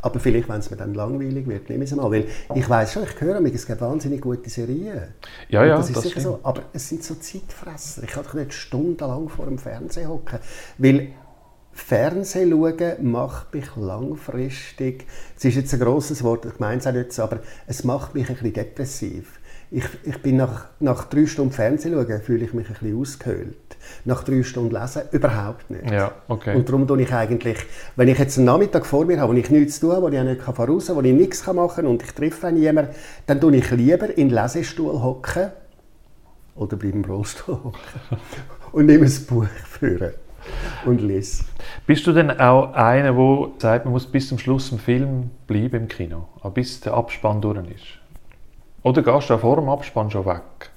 [0.01, 2.09] Aber vielleicht, wenn es mir dann langweilig wird, nehme ich es mal.
[2.09, 5.13] Weil ich weiß schon, ich höre mich, es gibt wahnsinnig gute Serien.
[5.49, 6.39] Ja, ja, das ist das sicher so.
[6.43, 8.03] Aber es sind so Zeitfresser.
[8.03, 10.39] Ich kann doch nicht stundenlang vor dem Fernsehen hocken.
[10.77, 11.09] Weil
[11.73, 15.05] Fernsehen schauen macht mich langfristig,
[15.37, 18.13] es ist jetzt ein grosses Wort, ich meine es auch nicht so, aber es macht
[18.13, 19.39] mich ein bisschen depressiv
[19.71, 23.70] ich, ich bin nach, nach drei Stunden Fernsehen schauen, fühle ich mich ein bisschen ausgehöhlt.
[24.05, 25.91] Nach drei Stunden lesen überhaupt nicht.
[25.91, 26.55] Ja, okay.
[26.55, 27.57] Und darum tue ich eigentlich,
[27.95, 30.19] wenn ich jetzt einen Nachmittag vor mir habe, wo ich nichts zu tun wo ich
[30.19, 32.93] auch nicht voraus kann, wo ich nichts machen kann und ich treffe niemanden,
[33.25, 35.51] dann tue ich lieber in den Lesestuhl hocken
[36.55, 38.19] oder bleibe im Rollstuhl hocken
[38.71, 40.13] und nehme ein Buch führen
[40.85, 41.43] und lese.
[41.85, 45.81] Bist du denn auch einer, der sagt, man muss bis zum Schluss im Film bleiben
[45.81, 47.99] im Kino, bis der Abspann durch ist?
[48.83, 50.70] Oder gehst du vor dem Abspann schon weg?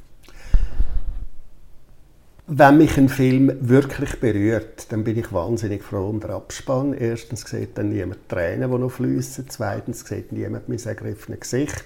[2.47, 6.93] Wenn mich ein Film wirklich berührt, dann bin ich wahnsinnig froh um den Abspann.
[6.93, 9.47] Erstens sieht dann niemand Tränen, die noch fließen.
[9.49, 11.85] Zweitens sieht niemand mein ergriffenes Gesicht.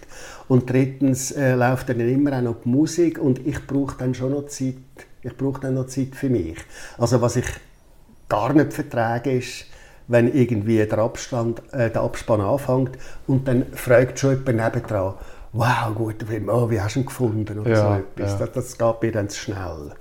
[0.49, 4.33] Und drittens äh, läuft dann immer auch noch die Musik und ich brauche dann schon
[4.33, 4.75] noch Zeit.
[5.23, 6.57] Ich brauche dann noch Zeit für mich.
[6.99, 7.47] Also was ich
[8.29, 9.67] gar nicht vertrage ist,
[10.09, 15.15] wenn irgendwie der, Abstand, äh, der Abspann anfängt und dann fragt schon jemand nebendran,
[15.53, 17.61] wow, guter Film, oh, wie hast du ihn gefunden?
[17.61, 18.41] Oder ja, so etwas.
[18.41, 18.47] Ja.
[18.47, 19.93] Das, das geht mir dann zu schnell.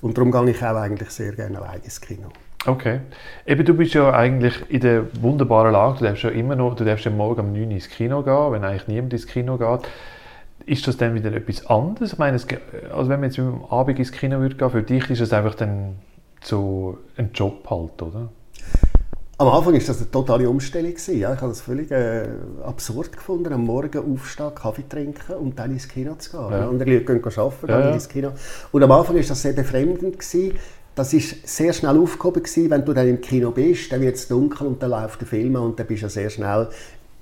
[0.00, 2.28] Und darum gehe ich auch eigentlich sehr gerne allein ins Kino.
[2.66, 3.00] Okay.
[3.46, 6.84] Eben, du bist ja eigentlich in der wunderbaren Lage, du darfst ja immer noch, du
[6.84, 9.88] darfst ja morgen um 9 Uhr ins Kino gehen, wenn eigentlich niemand ins Kino geht.
[10.66, 12.12] Ist das dann wieder etwas anderes?
[12.14, 12.46] Ich meine, es,
[12.92, 15.54] also wenn man jetzt am Abend ins Kino würde gehen, für dich ist das einfach
[15.54, 15.96] dann
[16.42, 18.28] so ein Job halt, oder?
[19.40, 20.94] Am Anfang war das eine totale Umstellung.
[21.06, 22.26] Ja, ich habe das völlig äh,
[22.64, 26.50] absurd gefunden, am Morgen aufstehen, Kaffee trinken und dann ins Kino zu gehen.
[26.50, 26.68] Ja.
[26.68, 27.90] Andere Leute gehen arbeiten, ja, ja.
[27.90, 28.32] ins Kino.
[28.72, 30.18] Und am Anfang war das sehr befremdend.
[30.18, 30.58] Gewesen.
[30.96, 34.26] Das war sehr schnell aufgehoben, gewesen, wenn du dann im Kino bist, dann wird es
[34.26, 36.68] dunkel und dann läuft der Film und dann bist du sehr schnell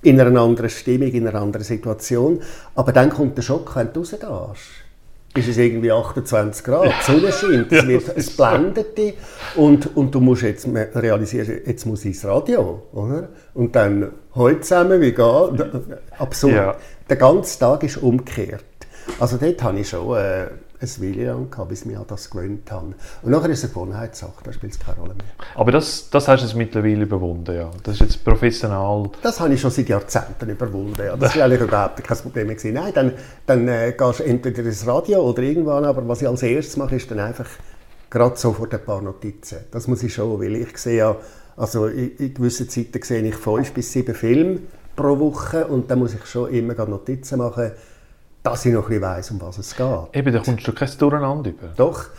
[0.01, 2.41] in einer anderen Stimmung, in einer anderen Situation.
[2.73, 4.86] Aber dann kommt der Schock, wenn du rausgehst
[5.35, 9.13] ist es irgendwie 28 Grad, die Sonne scheint, es, wird, es blendet dich
[9.55, 13.29] und, und du musst jetzt realisieren, jetzt muss ich ins Radio, oder?
[13.53, 15.65] Und dann heute zusammen, wie geht
[16.17, 16.53] Absurd.
[16.53, 16.75] Ja.
[17.09, 18.63] Der ganze Tag ist umgekehrt.
[19.19, 20.17] Also dort habe ich schon...
[20.17, 20.47] Äh,
[20.81, 22.93] ein Weile lang gehabt, bis ich an das gewöhnt habe.
[23.21, 25.25] Und nachher ist es eine Gewohnheitssache, da spielt es keine Rolle mehr.
[25.55, 27.71] Aber das, das hast du jetzt mittlerweile überwunden, ja?
[27.83, 29.09] Das ist jetzt professional...
[29.21, 31.15] Das habe ich schon seit Jahrzehnten überwunden, ja.
[31.15, 32.73] Das war eigentlich überhaupt kein Problem gewesen.
[32.73, 33.13] Nein, dann,
[33.45, 36.95] dann äh, gehst du entweder ins Radio oder irgendwann, aber was ich als erstes mache,
[36.95, 37.47] ist dann einfach
[38.09, 39.59] gerade sofort ein paar Notizen.
[39.71, 41.15] Das muss ich schon, weil ich sehe ja,
[41.55, 44.59] also in, in gewissen Zeiten sehe ich fünf bis sieben Filme
[44.95, 47.71] pro Woche und dann muss ich schon immer Notizen machen,
[48.49, 49.87] dass ich noch ein bisschen weiss, um was es geht.
[50.13, 51.67] Eben, da kommst du kein Durcheinander über.
[51.75, 52.05] Doch.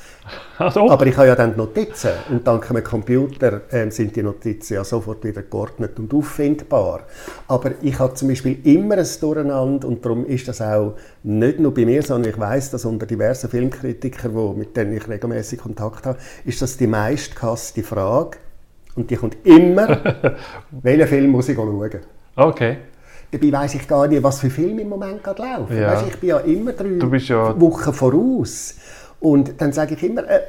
[0.58, 0.90] Also.
[0.90, 4.74] Aber ich habe ja dann die Notizen und dank dem Computer äh, sind die Notizen
[4.74, 7.04] ja sofort wieder geordnet und auffindbar.
[7.46, 11.72] Aber ich habe zum Beispiel immer ein Durcheinander und darum ist das auch nicht nur
[11.72, 16.04] bei mir, sondern ich weiß, dass unter diversen Filmkritikern, wo, mit denen ich regelmäßig Kontakt
[16.04, 18.36] habe, ist das die meistgehasste Frage
[18.96, 20.36] und die kommt immer,
[20.70, 22.00] welchen Film muss ich schauen?
[22.36, 22.76] Okay.
[23.30, 25.76] Dabei weiss ich gar nicht, was für Filme im Moment gerade laufen.
[25.76, 25.92] Ja.
[25.92, 28.74] Weißt, ich bin ja immer drei ja Wochen voraus.
[29.20, 30.40] Und dann sage ich immer, äh,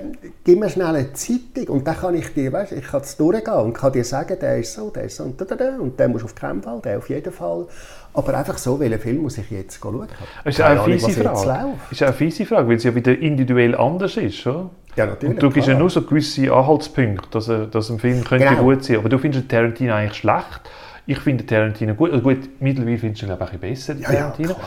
[0.44, 3.54] gib mir schnell eine Zeitung und dann kann ich dir, weißt, ich kann es durchgehen
[3.56, 6.00] und kann dir sagen, der ist so, der ist so und, da, da, da, und
[6.00, 7.66] der muss auf keinen Fall, der auf jeden Fall.
[8.14, 10.08] Aber einfach so, welchen Film muss ich jetzt schauen?
[10.44, 11.74] Das ist eine fiese Frage.
[11.90, 14.70] Das ist eine fiese Frage, weil es ja wieder individuell anders ist, oder?
[14.96, 15.36] Ja, natürlich.
[15.36, 18.64] Und du gibst ja nur so gewisse Anhaltspunkte, dass, dass ein Film könnte genau.
[18.64, 20.62] gut sein Aber du findest Tarantino eigentlich schlecht
[21.10, 22.12] ich finde Tarantino gut.
[22.12, 24.52] Also gut, mittlerweile findest du ihn glaube ich besser, ja, Tarantino.
[24.52, 24.58] Ja,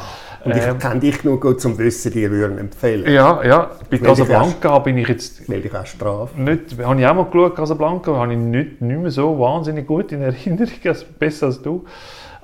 [0.44, 3.12] und ich ähm, kenne dich nur gut zum Wissen, die würden empfehlen.
[3.12, 3.70] Ja, ja.
[3.88, 5.48] Bei Casablanca bin ich jetzt...
[5.48, 6.40] Melde ich auch Strafe.
[6.40, 10.10] Nicht, habe ich auch mal geschaut, Casablanca, habe ich nicht, nicht mehr so wahnsinnig gut
[10.10, 11.84] in Erinnerung, also besser als du.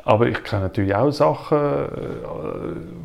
[0.09, 1.59] Aber ich kenne natürlich auch Sachen,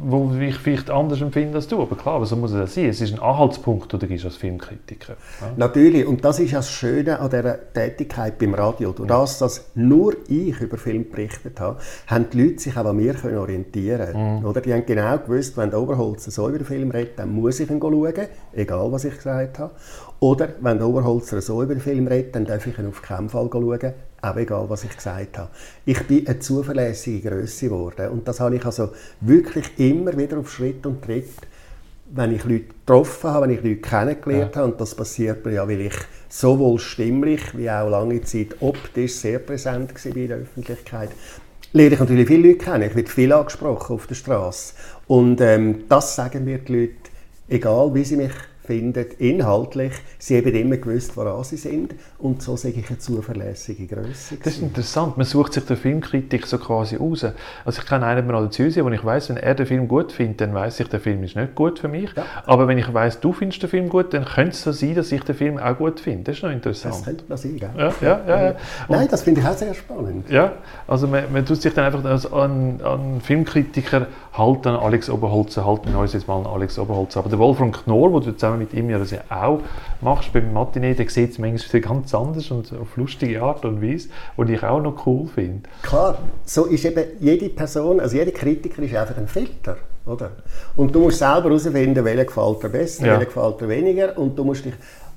[0.03, 1.81] wo ich vielleicht anders empfinde als du.
[1.81, 2.85] Aber klar, aber so muss es ja sein.
[2.85, 5.17] Es ist ein Anhaltspunkt, den du als Filmkritiker.
[5.41, 5.47] Ja?
[5.57, 6.07] Natürlich.
[6.07, 8.93] Und das ist das Schöne an dieser Tätigkeit beim Radio.
[8.93, 12.95] Durch das, dass nur ich über Film berichtet habe, haben die Leute sich auch an
[12.95, 14.45] mir können orientieren mhm.
[14.45, 17.59] Oder Die haben genau gewusst, wenn der Oberholzer so über den Film redet, dann muss
[17.59, 18.13] ich ihn schauen,
[18.53, 19.73] egal was ich gesagt habe.
[20.21, 23.27] Oder wenn der Oberholzer so über den Film redet, dann darf ich ihn auf keinen
[23.27, 25.49] Fall schauen, auch egal, was ich gesagt habe.
[25.85, 30.51] Ich bin eine zuverlässige Größe geworden und das habe ich also wirklich immer wieder auf
[30.51, 31.29] Schritt und Tritt,
[32.15, 34.61] wenn ich Leute getroffen habe, wenn ich Leute kennengelernt ja.
[34.61, 35.95] habe und das passiert mir ja, weil ich
[36.29, 41.09] sowohl stimmlich wie auch lange Zeit optisch sehr präsent war in der Öffentlichkeit,
[41.73, 42.89] lerne ich natürlich viele Leute kennen.
[42.89, 44.73] Ich werde viel angesprochen auf der Straße
[45.07, 46.93] und ähm, das sagen mir die Leute,
[47.49, 48.31] egal wie sie mich
[48.65, 53.87] findet, inhaltlich, sie haben immer gewusst, woran sie sind und so sage ich eine zuverlässige
[53.87, 54.37] Größe.
[54.43, 57.25] Das ist interessant, man sucht sich der Filmkritik so quasi aus.
[57.65, 60.41] Also ich kenne einen Bernardo Züsi, wo ich weiß, wenn er den Film gut findet,
[60.41, 62.09] dann weiß ich, der Film ist nicht gut für mich.
[62.15, 62.25] Ja.
[62.45, 65.11] Aber wenn ich weiß, du findest den Film gut, dann könnte es so sein, dass
[65.11, 66.23] ich den Film auch gut finde.
[66.23, 66.95] Das ist noch interessant.
[66.95, 67.69] Das könnte man sein, gell?
[67.77, 68.55] Ja, ja, ja, ja.
[68.87, 70.29] Nein, das finde ich auch sehr spannend.
[70.29, 70.53] Ja,
[70.87, 75.65] also man, man tut sich dann einfach als, an, an Filmkritiker halten, an Alex Oberholzer,
[75.65, 77.19] halten uns jetzt mal an Alex Oberholzer.
[77.19, 79.59] Aber der Wolfram Knorr, wo du zusammen mit ihm ja das ja auch
[80.01, 84.09] machst beim Matinee, der sieht es manchmal ganz anders und auf lustige Art und Weise,
[84.37, 85.69] die ich auch noch cool finde.
[85.83, 89.77] Klar, so ist eben jede Person, also jeder Kritiker ist einfach ein Filter.
[90.05, 90.31] Oder?
[90.75, 93.13] Und du musst selber herausfinden, welcher gefällt dir besser, ja.
[93.13, 94.17] welcher gefällt dir weniger.
[94.17, 94.73] Und du musst dich,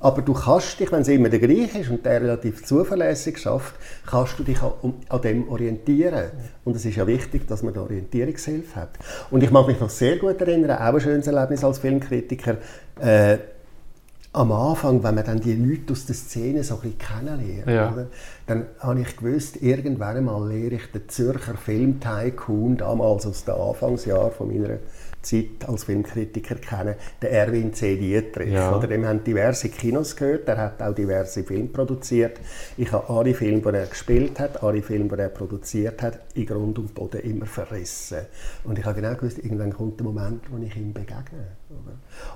[0.07, 3.75] aber du kannst dich, wenn es immer der gleiche ist und der relativ zuverlässig schafft,
[4.07, 6.31] kannst du dich an, an dem orientieren.
[6.65, 8.91] Und es ist ja wichtig, dass man eine Orientierungshilfe hat.
[9.33, 12.59] Und ich mag mich noch sehr gut erinnern, auch ein schönes Erlebnis als Filmkritiker,
[13.01, 13.39] äh,
[14.33, 17.93] am Anfang, wenn man dann die Leute aus der Szene so ein bisschen kennenlernt, ja.
[17.93, 18.07] oder,
[18.47, 24.31] dann habe ich gewusst, irgendwann einmal lehre ich den Zürcher Filmtycoon, damals aus den Anfangsjahren
[24.31, 24.77] von meiner
[25.27, 27.97] Zeit als Filmkritiker kennen, den Erwin C.
[27.97, 28.53] Dietrich.
[28.53, 28.77] Ja.
[28.77, 32.41] Oder dem haben diverse Kinos gehört, er hat auch diverse Filme produziert.
[32.77, 36.47] Ich habe alle Filme, die er gespielt hat, alle Filme, die er produziert hat, in
[36.47, 38.21] Grund und Boden immer verrissen.
[38.65, 41.57] Und ich habe genau gewusst, irgendwann kommt der Moment, wo ich ihm begegne.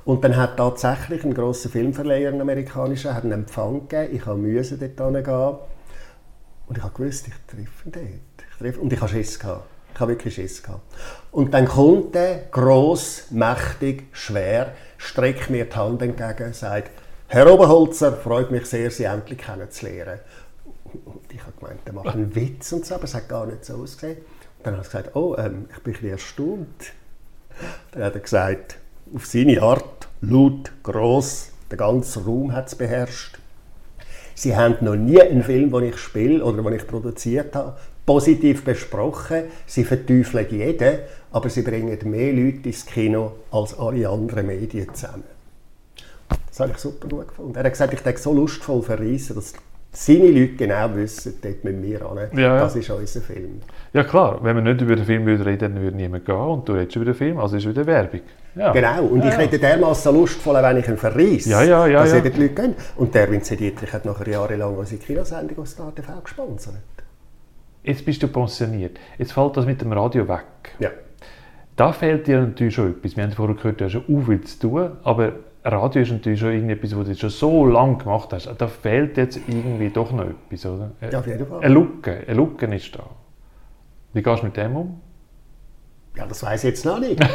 [0.05, 4.16] Und dann hat tatsächlich ein grosser Filmverleiher, ein amerikanischer, hat einen Empfang gegeben.
[4.16, 5.59] Ich musste dort hingehen.
[6.66, 8.48] Und ich habe gewusst, ich treffe ihn dort.
[8.50, 9.69] Ich treffe, und ich habe Schiss gehabt.
[9.94, 10.83] Ich habe wirklich Schiss gehabt.
[11.33, 16.90] Und dann kommt er, gross, mächtig, schwer, streckt mir die Hand entgegen, sagt,
[17.29, 20.18] Herr Oberholzer, freut mich sehr, Sie endlich kennenzulernen.
[21.05, 23.64] Und ich habe gemeint, der macht einen Witz und so, aber es hat gar nicht
[23.64, 24.18] so ausgesehen.
[24.18, 26.92] Und dann habe ich gesagt, oh, ähm, ich bin ein bisschen erstaunt.
[27.92, 28.79] Dann hat er gesagt,
[29.14, 33.38] auf seine Art, laut, gross, der ganze Raum hat es beherrscht.
[34.35, 37.76] Sie haben noch nie einen Film, den ich spiele oder den ich produziert habe,
[38.11, 39.44] positiv besprochen.
[39.66, 40.99] Sie verteufeln jeden,
[41.31, 45.23] aber sie bringen mehr Leute ins Kino als alle anderen Medien zusammen.
[46.49, 47.55] Das habe ich super gut gefunden.
[47.55, 49.53] Er hat gesagt, ich denke so lustvoll verreisen, dass
[49.92, 52.18] seine Leute genau wissen, dort mit mir an.
[52.33, 52.59] Ja, ja.
[52.59, 53.62] Das ist unser Film.
[53.92, 56.68] Ja klar, wenn wir nicht über den Film würden reden, dann würde niemand gehen und
[56.68, 58.23] du redest über den Film, also ist wieder Werbung.
[58.57, 58.73] Ja.
[58.73, 62.20] Genau, und ich rede dermaßen lustvoll, wenn ich ihn verreise, Ja, ja, ja, dass ja.
[62.20, 62.75] die Leute gehen.
[62.96, 66.75] Und der Vince Dietrich hat nachher jahrelang unsere Kinosendung aus der TV gesponsert.
[67.82, 70.74] Jetzt bist du pensioniert, jetzt fällt das mit dem Radio weg.
[70.78, 70.90] Ja.
[71.76, 73.16] Da fehlt dir natürlich schon etwas.
[73.16, 75.32] Wir haben vorher gehört, du hast schon auch viel zu tun, aber
[75.64, 78.46] Radio ist natürlich schon irgendetwas, was du schon so lange gemacht hast.
[78.58, 80.90] Da fehlt jetzt irgendwie doch noch etwas, oder?
[81.00, 81.60] Ja, auf jeden Fall.
[81.60, 83.04] Eine Lücke, eine Lücke ist da.
[84.12, 85.00] Wie gehst du mit dem um?
[86.16, 87.20] Ja, das weiß ich jetzt noch nicht.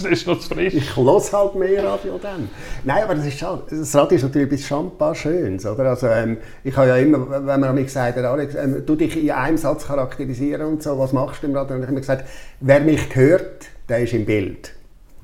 [0.00, 0.74] Das ist noch zu frisch.
[0.74, 2.48] Ich höre halt mehr Radio dann.
[2.84, 3.64] Nein, aber das ist schade.
[3.68, 5.86] Das Radio ist natürlich schambar Schönes, oder?
[5.86, 9.20] Also, ähm, ich habe ja immer, wenn man mir gesagt hat, Alex, ähm, du dich
[9.20, 11.74] in einem Satz charakterisieren und so, was machst du im Radio?
[11.74, 12.28] Und ich habe immer gesagt,
[12.60, 14.72] wer mich hört, der ist im Bild.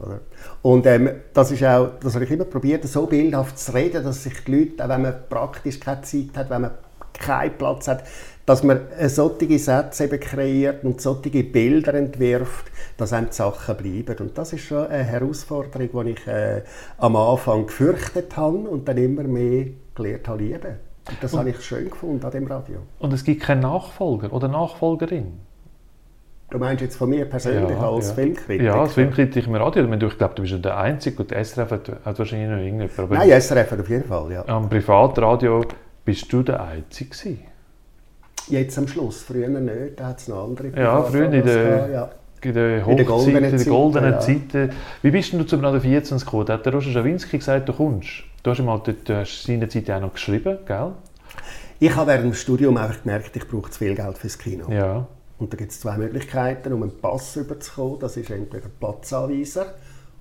[0.01, 0.19] Oder?
[0.63, 4.25] Und ähm, das ist auch, das habe ich immer probiert, so bildhaft zu reden, dass
[4.25, 6.73] sich die Leute, auch wenn man praktisch keine Zeit hat, wenn man
[7.13, 8.03] keinen Platz hat,
[8.47, 13.77] dass man äh, solche Sätze eben kreiert und solche Bilder entwirft, dass einem die Sachen
[13.77, 14.17] bleiben.
[14.19, 16.63] Und das ist schon eine Herausforderung, die ich äh,
[16.99, 20.77] am Anfang gefürchtet habe und dann immer mehr gelernt habe lieben.
[21.09, 22.79] Und das habe ich schön gefunden an dem Radio.
[22.99, 25.33] Und es gibt keinen Nachfolger oder Nachfolgerin.
[26.51, 28.65] Du meinst jetzt von mir persönlich als Filmkritiker?
[28.65, 29.83] Ja, als Filmkritiker im Radio.
[29.93, 32.99] Ich glaube, du bist ja der Einzige und der SRF hat, hat wahrscheinlich noch irgendjemand.
[32.99, 34.45] Aber Nein, SRF auf jeden Fall, ja.
[34.47, 35.65] am Privatradio
[36.05, 37.54] bist du der Einzige gewesen.
[38.49, 42.11] Jetzt am Schluss, früher nicht, da hat es noch andere Ja, früher in der- ja.
[42.43, 44.21] In der In Hochzeit, den goldenen in der Zeiten, goldenen ja.
[44.21, 44.71] Zeiten.
[45.01, 46.45] Wie bist denn du zum Radio 24 gekommen?
[46.45, 48.25] Da hat der Roger Schawinski gesagt, du kommst.
[48.43, 50.93] Du hast mal dort, du hast seinerzeit auch noch geschrieben, gell?
[51.81, 54.71] Ich habe während dem Studium einfach gemerkt, ich brauche zu viel Geld fürs Kino.
[54.71, 55.07] Ja.
[55.39, 57.99] Und da gibt es zwei Möglichkeiten, um einen Pass überzukommen.
[57.99, 59.67] Das ist entweder Platzanweiser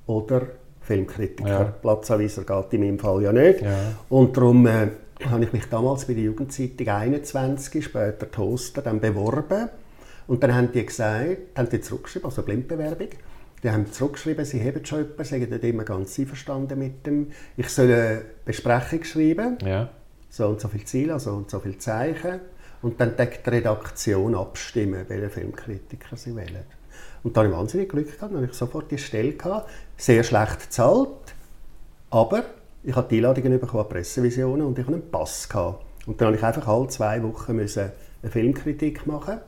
[0.07, 0.43] oder
[0.79, 1.49] Filmkritiker.
[1.49, 1.63] Ja.
[1.81, 3.61] Platzanweiser geht in meinem Fall ja nicht.
[3.61, 3.69] Ja.
[4.09, 4.87] Und darum äh,
[5.29, 9.69] habe ich mich damals bei der Jugendzeitung 21, später Toaster, dann beworben.
[10.27, 13.09] Und dann haben die gesagt, haben die zurückgeschrieben, also Blindbewerbung.
[13.61, 17.31] Die haben zurückgeschrieben, sie haben schon jemanden, sie sind nicht immer ganz einverstanden mit dem.
[17.55, 19.89] Ich soll eine Besprechung schreiben ja.
[20.29, 22.41] so und so viele Ziele, so und so viele Zeichen.
[22.81, 26.65] Und dann deckt die Redaktion abstimmen, welchen Filmkritiker sie wählen.
[27.23, 30.23] Und da habe ich wahnsinnig Glück gehabt, dann habe ich sofort die Stelle gehabt, sehr
[30.23, 31.33] schlecht bezahlt,
[32.09, 32.43] aber
[32.83, 35.85] ich habe die Einladungen bekommen Pressevisionen und ich habe einen Pass gehabt.
[36.05, 37.91] Und dann habe ich einfach alle zwei Wochen müssen
[38.21, 39.39] eine Filmkritik machen.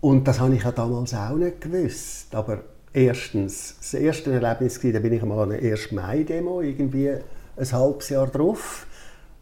[0.00, 2.34] Und das habe ich ja damals auch nicht gewusst.
[2.34, 2.60] Aber
[2.92, 5.92] erstens, das erste Erlebnis war, da bin ich mal an einer 1.
[5.92, 8.86] Mai-Demo, irgendwie ein halbes Jahr drauf.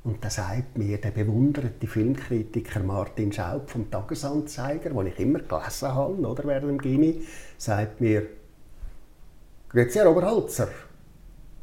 [0.03, 5.95] Und da sagt mir der bewunderte Filmkritiker Martin Schaub vom Tagesanzeiger, den ich immer gelesen
[5.95, 7.23] habe, oder, während dem Gimmi,
[7.57, 8.27] sagt mir,
[9.71, 10.69] «Grüezi, Herr Oberholzer,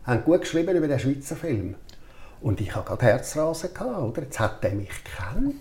[0.04, 1.76] haben gut geschrieben über den Schweizer Film.»
[2.42, 4.24] Und ich hatte gerade Herzrasen, gehabt, oder?
[4.24, 5.56] Jetzt hat er mich gekannt.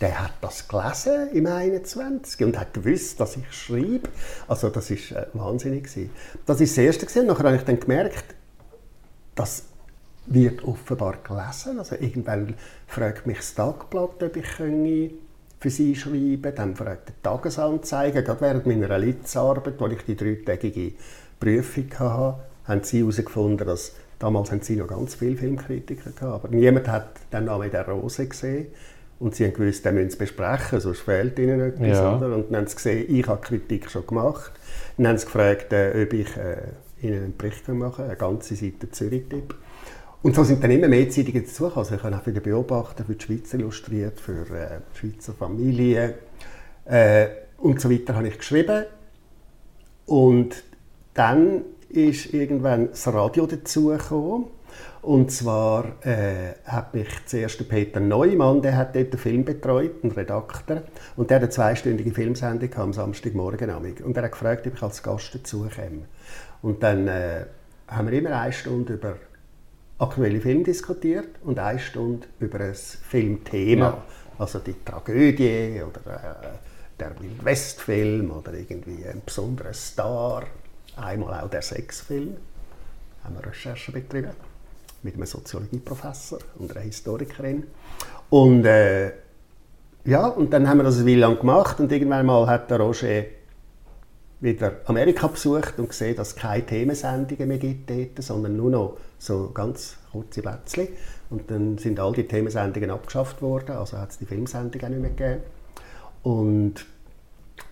[0.00, 4.08] Der hat das gelesen im 21 und hat gewusst, dass ich schreibe.
[4.48, 5.84] Also das war äh, wahnsinnig.
[5.84, 6.10] gewesen.
[6.46, 7.06] Das war das Erste.
[7.06, 7.26] gewesen.
[7.26, 8.34] Nachher habe ich dann gemerkt,
[9.34, 9.64] das
[10.26, 11.78] wird offenbar gelesen.
[11.78, 12.54] Also irgendwann
[12.86, 18.66] fragt mich das Tagblatt, ob ich für sie schreiben Dann fragt der Tagesanzeiger, gerade während
[18.66, 20.92] meiner Litzarbeit, wo ich die dreitägige
[21.38, 26.48] Prüfung hatte, haben sie herausgefunden, dass damals haben sie noch ganz viele Filmkritiker gehabt, aber
[26.48, 28.68] niemand hat den Namen der Rose gesehen.
[29.18, 31.98] Und sie haben gewusst, den müssen sie besprechen, sonst fehlt ihnen etwas.
[31.98, 32.16] Ja.
[32.16, 32.34] Oder?
[32.34, 34.52] Und dann haben sie gesehen, ich habe Kritik schon gemacht.
[34.96, 36.56] Dann haben sie gefragt, äh, ob ich äh,
[37.02, 39.54] ihnen einen Bericht machen kann, eine ganze Seite Zürich-Tipp.
[40.22, 41.78] Und so sind dann immer mehr Zeitungen dazugekommen.
[41.78, 45.34] Also ich habe auch für den Beobachter, für die Schweiz illustriert, für äh, die Schweizer
[45.34, 46.14] Familie
[46.86, 47.26] äh,
[47.58, 48.84] und so weiter habe ich geschrieben.
[50.06, 50.62] Und
[51.14, 54.46] dann ist irgendwann das Radio dazugekommen.
[55.02, 60.10] Und zwar äh, hat mich zuerst Peter Neumann, der hat dort den Film betreut, ein
[60.10, 60.82] Redakteur,
[61.16, 63.70] und der hat eine zweistündige Filmsendung am Samstagmorgen.
[64.04, 66.06] Und er hat gefragt, ob ich als Gast dazukomme.
[66.62, 67.46] Und dann äh,
[67.88, 69.16] haben wir immer eine Stunde über
[69.98, 73.86] aktuelle Filme diskutiert und eine Stunde über ein Filmthema.
[73.86, 74.02] Ja.
[74.38, 76.48] Also die Tragödie oder äh,
[76.98, 80.44] der Wildwestfilm oder irgendwie ein besonderer Star.
[81.00, 82.36] Einmal auch der Sexfilm.
[83.24, 84.30] Haben wir Recherchen betrieben
[85.02, 87.64] mit einem Soziologieprofessor und einer Historikerin.
[88.28, 89.12] Und äh,
[90.04, 93.24] ja, und dann haben wir das Weile lang gemacht und irgendwann mal hat der Roger
[94.40, 98.96] wieder Amerika besucht und gesehen, dass es keine Themensendungen mehr gibt dort, sondern nur noch
[99.18, 100.88] so ganz kurze Plätzchen.
[101.28, 105.00] Und dann sind all die Themensendungen abgeschafft worden, also hat es die Filmsendung auch nicht
[105.00, 105.42] mehr gegeben.
[106.22, 106.86] Und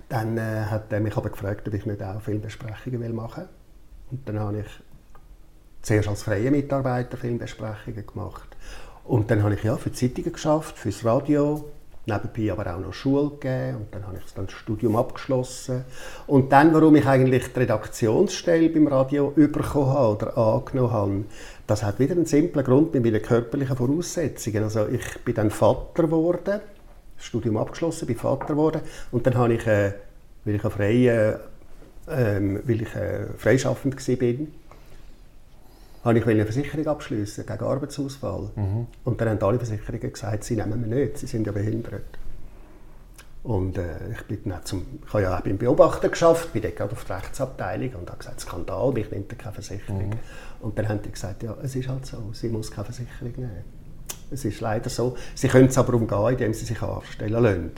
[0.08, 3.48] dann äh, hat er mich aber gefragt, ob ich nicht auch Filmbesprechungen machen will.
[4.10, 4.66] Und dann habe ich
[5.82, 8.56] zuerst als freier Mitarbeiter Filmbesprechungen gemacht.
[9.04, 11.64] Und dann habe ich ja für die Zeitungen geschafft, fürs Radio,
[12.06, 15.84] nebenbei aber auch noch Schule gegeben und dann habe ich dann das Studium abgeschlossen.
[16.26, 21.24] Und dann, warum ich eigentlich die Redaktionsstelle beim Radio bekommen habe oder angenommen habe,
[21.66, 24.64] das hat wieder einen simplen Grund mit meinen körperlichen Voraussetzungen.
[24.64, 26.60] Also ich bin dann Vater geworden,
[27.18, 29.92] das Studium abgeschlossen, bin Vater geworden und dann habe ich, äh,
[30.44, 31.38] weil ich, frei, äh,
[32.06, 34.46] weil ich äh, freischaffend war,
[36.04, 38.50] habe ich eine Versicherung abschließen gegen Arbeitsausfall.
[38.54, 38.86] Mhm.
[39.04, 42.18] Und dann haben alle Versicherungen gesagt, sie nehmen wir nicht, sie sind ja behindert.
[43.42, 46.76] Und äh, ich, bin dann zum, ich habe ja auch beim Beobachter geschafft, bin dort
[46.76, 50.08] gerade auf der Rechtsabteilung und habe gesagt, Skandal, ich nehme keine Versicherung.
[50.08, 50.18] Mhm.
[50.60, 53.77] Und dann haben die gesagt, ja, es ist halt so, sie muss keine Versicherung nehmen.
[54.30, 55.16] Es ist leider so.
[55.34, 57.70] Sie können es aber umgehen, indem sie sich anstellen lassen.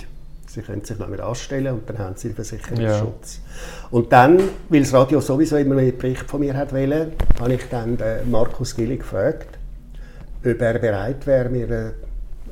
[0.49, 3.37] Sie können sich noch mehr anstellen und dann haben sie den Versicherungsschutz.
[3.37, 3.89] Ja.
[3.93, 7.69] Und dann, weil das Radio sowieso immer einen Bericht von mir hat wollen, habe ich
[7.71, 9.59] dann Markus Gilli gefragt,
[10.45, 11.93] ob er bereit wäre, mir ein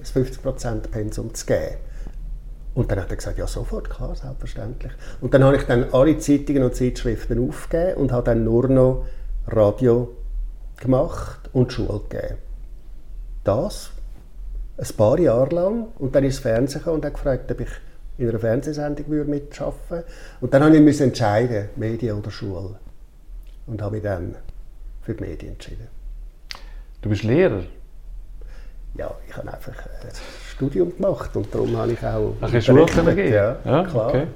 [0.04, 1.74] 50% Pensum zu geben.
[2.74, 4.92] Und dann hat er gesagt, ja sofort, klar, selbstverständlich.
[5.20, 9.06] Und dann habe ich dann alle Zeitungen und Zeitschriften aufgegeben und habe dann nur noch
[9.48, 10.14] Radio
[10.76, 12.36] gemacht und Schule gegeben.
[13.44, 13.90] Das
[14.78, 15.88] ein paar Jahre lang.
[15.98, 17.68] Und dann ist das Fernsehen und hat gefragt, ob ich
[18.16, 20.04] in einer Fernsehsendung mitarbeiten würde.
[20.40, 22.76] Und dann musste ich entscheiden, Medien oder Schule.
[23.66, 24.34] Und habe mich dann
[25.02, 25.88] für die Medien entschieden.
[27.02, 27.62] Du bist Lehrer?
[28.94, 30.10] Ja, ich habe einfach ein
[30.50, 32.34] Studium gemacht und darum habe ich auch...
[32.40, 33.32] Ach, eine Schule gehen?
[33.32, 34.08] Ja, ja, klar.
[34.08, 34.26] Okay.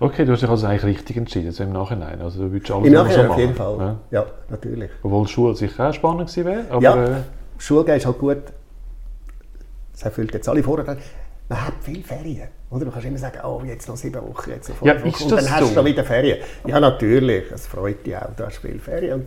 [0.00, 0.24] okay.
[0.26, 2.20] du hast dich also eigentlich richtig entschieden, also im Nachhinein.
[2.20, 3.96] Also du würdest alles Im Nachhinein so auf jeden Fall, ja.
[4.10, 4.26] ja.
[4.50, 4.90] natürlich.
[5.02, 6.82] Obwohl Schule sicher auch spannend gewesen wäre.
[6.82, 7.24] ja,
[7.58, 8.42] Schule ist halt gut
[9.98, 10.98] das erfüllt jetzt alle Vorurteile.
[11.48, 12.48] Man hat viele Ferien.
[12.70, 12.84] Oder?
[12.84, 15.24] Du kannst immer sagen, oh, jetzt noch sieben Wochen, jetzt noch fünf ja, Wochen.
[15.24, 16.38] Und dann hast du schon wieder Ferien.
[16.66, 17.50] Ja, natürlich.
[17.50, 18.28] Es freut dich auch.
[18.36, 19.24] Du hast viele Ferien.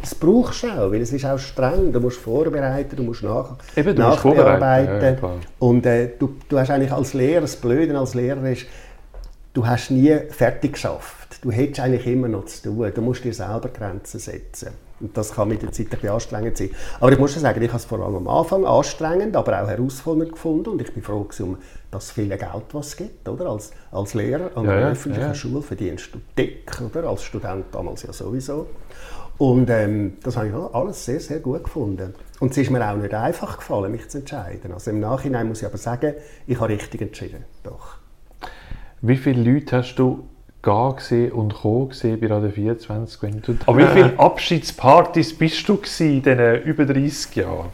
[0.00, 1.92] Das brauchst du auch, weil es ist auch streng.
[1.92, 5.18] Du musst vorbereiten, du musst nach, Eben, du nachbearbeiten.
[5.20, 8.64] Ja, und äh, du, du hast eigentlich als Lehrer, das Blöde als Lehrer ist,
[9.52, 11.38] du hast nie fertig geschafft.
[11.42, 12.92] Du hättest eigentlich immer noch zu tun.
[12.94, 14.70] Du musst dir selber Grenzen setzen.
[15.04, 16.70] Und das kann mit der Zeit ein bisschen anstrengend sein.
[16.98, 19.68] Aber ich muss schon sagen, ich habe es vor allem am Anfang anstrengend, aber auch
[19.68, 20.70] herausfordernd gefunden.
[20.70, 21.58] Und ich bin froh um
[21.90, 23.28] das viele Geld, was es gibt.
[23.28, 23.50] Oder?
[23.50, 25.34] Als, als Lehrer an einer ja, öffentlichen ja.
[25.34, 27.06] Schule verdienst du dick, oder?
[27.06, 28.66] als Student damals ja sowieso.
[29.36, 32.14] Und ähm, das habe ich alles sehr, sehr gut gefunden.
[32.40, 34.72] Und es ist mir auch nicht einfach gefallen, mich zu entscheiden.
[34.72, 36.14] Also im Nachhinein muss ich aber sagen,
[36.46, 37.44] ich habe richtig entschieden.
[37.62, 37.98] Doch.
[39.02, 40.26] Wie viele Leute hast du
[40.64, 43.22] gehen und kommen bei Radio 24.
[43.22, 47.68] Wenn du, aber wie viele Abschiedspartys bist du in diesen über 30 Jahren?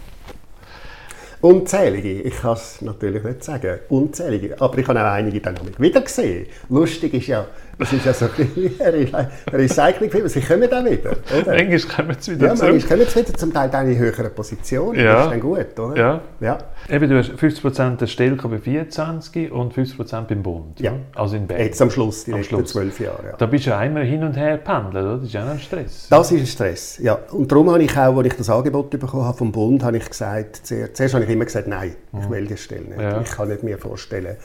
[1.40, 2.20] Unzählige.
[2.20, 3.78] Ich kann es natürlich nicht sagen.
[3.88, 4.60] Unzählige.
[4.60, 6.46] Aber ich habe auch einige dann noch wieder gesehen.
[6.68, 7.46] Lustig ist ja,
[7.80, 10.28] es ist ja so ein Recyclingfilm.
[10.28, 11.16] Sie kommen dann wieder.
[11.40, 11.52] Oder?
[11.54, 12.72] Englisch kommen sie wieder ja, zurück.
[12.72, 15.00] Manchmal kommen sie wieder, zum Teil dann in höheren Positionen.
[15.00, 15.14] Ja.
[15.14, 15.96] Das ist dann gut, oder?
[15.96, 16.20] Ja.
[16.40, 16.58] ja.
[16.88, 20.80] Eben, du hast 50% der Stelle bei 24 und 50% beim Bund.
[20.80, 20.92] Ja.
[21.14, 21.60] Also in Bern.
[21.60, 23.24] Jetzt am Schluss, die am letzten zwölf Jahre.
[23.30, 23.36] Ja.
[23.36, 25.16] Da bist du ja einmal hin und her pendelt, oder?
[25.16, 26.06] Das ist ja auch ein Stress.
[26.10, 27.18] Das ist ein Stress, ja.
[27.30, 30.08] Und darum habe ich auch, als ich das Angebot bekommen habe vom Bund, habe ich
[30.08, 32.30] gesagt, zuerst, zuerst habe ich immer gesagt, nein, ich mhm.
[32.30, 33.28] will die Stelle nicht.
[33.28, 34.36] Ich kann nicht mir vorstellen,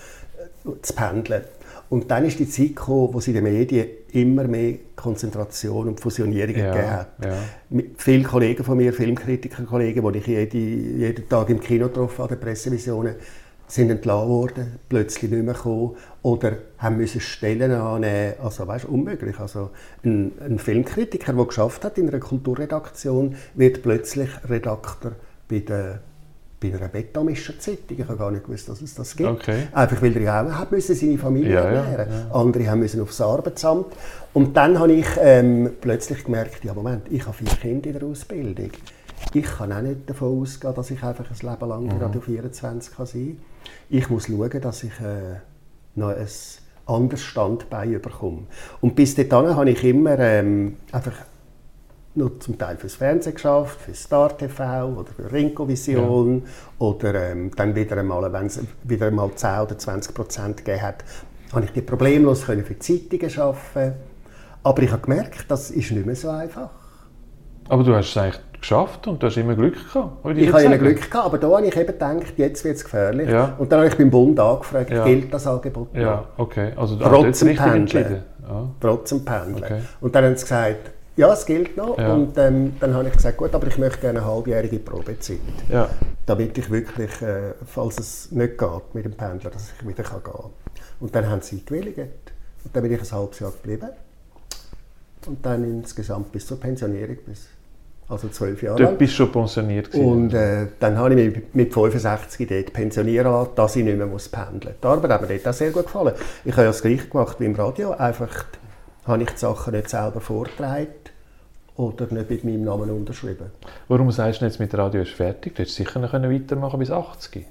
[0.82, 1.44] zu pendeln.
[1.96, 6.02] Und dann ist die Zeit gekommen, wo es in den Medien immer mehr Konzentration und
[6.02, 7.08] Fusionierungen ja, gegeben hat.
[7.24, 7.84] Ja.
[7.96, 12.40] Viele Kollegen von mir, Filmkritiker-Kollegen, die ich jede, jeden Tag im Kino getroffen an den
[12.42, 13.16] Pressevisionen,
[13.68, 18.34] sind entlassen worden, plötzlich nicht mehr gekommen oder haben müssen Stellen annehmen.
[18.44, 19.40] Also weißt, unmöglich.
[19.40, 19.70] Also
[20.04, 25.14] ein, ein Filmkritiker, der geschafft hat in einer Kulturredaktion, wird plötzlich Redakteur
[25.48, 26.02] bei der
[26.72, 27.98] bei einer Betonmischer Zeitung.
[27.98, 29.30] Ich habe gar nicht gewusst, dass es das gibt.
[29.30, 29.68] Okay.
[29.72, 33.22] Einfach weil er auch hat müssen seine Familie Ja, ja, ernähren Andere haben müssen aufs
[33.22, 33.88] Arbeitsamt.
[34.34, 38.08] Und dann habe ich ähm, plötzlich gemerkt, ja Moment, ich habe vier Kinder in der
[38.08, 38.72] Ausbildung.
[39.34, 42.96] Ich kann auch nicht davon ausgehen, dass ich einfach ein Leben lang bei Radio 24
[42.96, 43.38] kann sein kann.
[43.90, 45.40] Ich muss schauen, dass ich äh,
[45.96, 46.28] noch ein
[46.86, 48.44] anderes Standbein bekomme.
[48.82, 51.14] Und bis dahin habe ich immer ähm, einfach
[52.16, 56.44] nur zum Teil fürs Fernsehen geschafft, für Star TV oder für Rinko-Vision
[56.80, 61.04] oder ähm, dann wieder einmal, wenn es wieder einmal 10 oder 20 Prozent gegeben hat,
[61.54, 63.94] habe ich die problemlos können für Zeitungen arbeiten.
[64.64, 66.70] Aber ich habe gemerkt, das ist nicht mehr so einfach.
[67.70, 70.26] Aber du hast es eigentlich geschafft und du hast immer Glück gehabt.
[70.32, 70.78] Ich jetzt habe immer.
[70.78, 73.30] Glück gehabt, aber da habe ich eben gedacht, jetzt wird es gefährlich.
[73.30, 73.56] Ja.
[73.60, 75.04] Und dann habe ich beim Bund angefragt, Ja.
[75.06, 76.02] gilt das Angebot noch?
[76.02, 76.72] Ja, okay.
[76.76, 78.24] Also Trotz hast du jetzt richtig Pendeln.
[78.48, 78.70] Ja.
[78.80, 79.64] trotz dem Pendeln.
[79.64, 79.82] Okay.
[80.02, 81.98] Und dann haben sie gesagt, ja, es gilt noch.
[81.98, 82.14] Ja.
[82.14, 85.40] Und ähm, dann habe ich gesagt, gut, aber ich möchte gerne eine halbjährige Probezeit.
[85.70, 85.90] Ja.
[86.26, 90.24] Damit ich wirklich, äh, falls es nicht geht mit dem Pendler, dass ich wieder kann
[90.24, 90.52] gehen kann.
[91.00, 92.00] Und dann haben sie gewilligt.
[92.64, 93.90] Und dann bin ich ein halbes Jahr geblieben.
[95.26, 97.48] Und dann insgesamt bis zur Pensionierung, bis,
[98.10, 98.98] also zwölf Jahre lang.
[98.98, 99.92] bist du schon pensioniert.
[99.92, 100.06] gewesen.
[100.06, 104.06] Und äh, dann habe ich mich mit 65 dort pensionieren lassen, dass ich nicht mehr
[104.06, 104.82] muss pendeln muss.
[104.82, 106.14] Die Arbeit hat mir dort auch sehr gut gefallen.
[106.44, 107.92] Ich habe ja das Gleiche gemacht wie im Radio.
[107.92, 108.46] Einfach
[109.06, 111.05] habe ich die Sachen nicht selber vorgetragen
[111.78, 113.52] oder nicht mit meinem Namen unterschrieben.
[113.88, 115.56] Warum sagst du jetzt mit Radio ist fertig?
[115.56, 117.46] Du hättest sicher noch können weitermachen bis 80.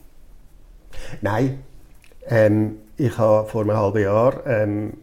[1.21, 1.61] Nein,
[2.29, 4.95] ähm, ich habe vor einem halben Jahr, ähm,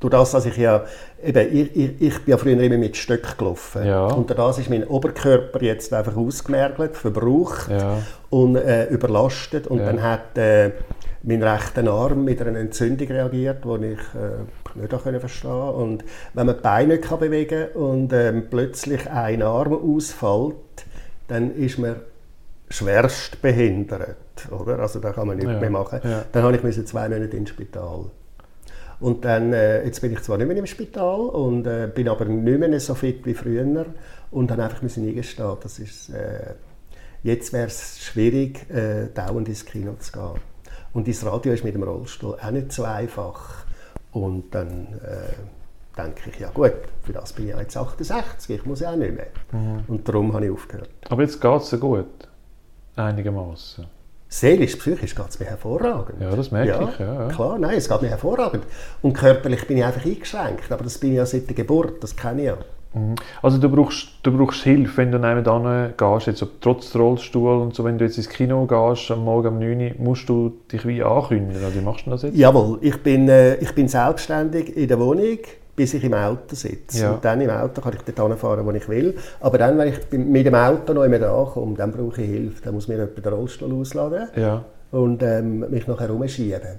[0.00, 0.84] durch das, dass ich ja,
[1.22, 3.86] eben, ich, ich, ich bin ja früher immer mit Stöcken gelaufen.
[3.86, 4.06] Ja.
[4.06, 7.98] Und durch das ist mein Oberkörper jetzt einfach ausgemergelt, verbraucht Ja.
[8.30, 9.66] und äh, überlastet.
[9.66, 9.86] Und Ja.
[9.86, 10.72] dann hat äh,
[11.26, 16.04] mein rechter Arm mit einer Entzündung reagiert, die ich äh, nicht auch verstehen Und
[16.34, 20.54] wenn man die Beine nicht bewegen kann und ähm, plötzlich ein Arm ausfällt,
[21.28, 21.96] dann ist man
[22.68, 24.16] schwerst behindert.
[24.50, 24.78] Oder?
[24.80, 26.00] Also da kann man nichts Ja, mehr machen.
[26.04, 26.24] ja.
[26.32, 28.06] Dann habe ich zwei Monate ins Spital.
[29.00, 32.24] Und dann, äh, jetzt bin ich zwar nicht mehr im Spital, und, äh, bin aber
[32.26, 33.86] nicht mehr so fit wie früher
[34.30, 36.54] und dann einfach müssen eingestehen, das ist, äh,
[37.22, 40.53] jetzt wäre es schwierig, äh, dauernd ins Kino zu gehen.
[40.94, 43.66] Und ins Radio ist mit dem Rollstuhl auch nicht so einfach.
[44.12, 46.72] Und dann äh, denke ich, ja gut,
[47.02, 49.26] für das bin ich jetzt 68, ich muss ja auch nicht mehr.
[49.88, 50.90] Und darum habe ich aufgehört.
[51.08, 52.06] Aber jetzt geht es dir gut.
[52.96, 53.86] Einigermaßen.
[54.28, 56.20] Seelisch, psychisch geht es mir hervorragend.
[56.20, 57.28] Ja, das merke ich, ja, ja.
[57.28, 58.64] Klar, nein, es geht mir hervorragend.
[59.02, 62.16] Und körperlich bin ich einfach eingeschränkt, aber das bin ich ja seit der Geburt, das
[62.16, 62.56] kenne ich ja.
[63.42, 67.84] Also du brauchst, du brauchst Hilfe, wenn du nebenan gehst, jetzt trotz Rollstuhl und so,
[67.84, 71.02] wenn du jetzt ins Kino gehst, am Morgen um 9 Uhr, musst du dich wie
[71.02, 71.60] ankündigen.
[71.62, 72.36] Oder wie machst du das jetzt?
[72.36, 75.38] Jawohl, ich bin, äh, ich bin selbstständig in der Wohnung,
[75.76, 77.02] bis ich im Auto sitze.
[77.02, 77.12] Ja.
[77.12, 79.14] Und dann im Auto kann ich dort fahren, wo ich will.
[79.40, 82.62] Aber dann, wenn ich mit dem Auto noch immer da komme, dann brauche ich Hilfe.
[82.62, 84.64] Dann muss mir jemand den Rollstuhl ausladen Ja.
[84.92, 86.78] und ähm, mich nachher herumschieben.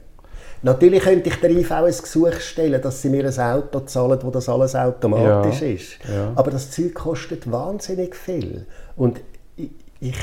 [0.62, 4.32] Natürlich könnte ich der IV ein Gesuch stellen, dass sie mir ein Auto zahlen, wo
[4.32, 5.97] das alles automatisch Ja, ist.
[6.12, 6.32] ja.
[6.36, 8.66] Aber das Zeug kostet wahnsinnig viel.
[8.95, 9.22] Und
[9.56, 10.16] ich, ich,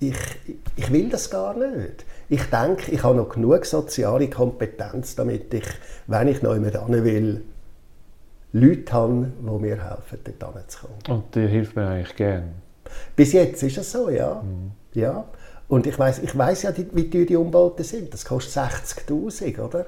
[0.00, 0.16] ich,
[0.76, 2.04] ich will das gar nicht.
[2.28, 5.64] Ich denke, ich habe noch genug soziale Kompetenz, damit ich,
[6.06, 7.42] wenn ich noch jemand will,
[8.52, 10.96] Leute habe, die mir helfen, dort hinzukommen.
[11.08, 12.54] Und dir hilft mir eigentlich gern.
[13.16, 14.42] Bis jetzt ist es so, ja.
[14.42, 14.70] Mhm.
[14.94, 15.24] ja.
[15.68, 18.12] Und ich weiß ich weiss ja, wie teuer die Umbauten sind.
[18.12, 19.86] Das kostet 60'000, oder?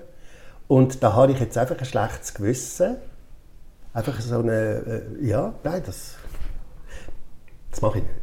[0.68, 2.96] Und da habe ich jetzt einfach ein schlechtes Gewissen.
[3.92, 4.52] Einfach so eine,
[5.22, 6.16] äh, ja, nein, das,
[7.70, 8.14] das mache ich nicht.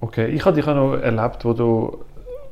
[0.00, 2.04] Okay, ich habe dich auch noch erlebt, wo du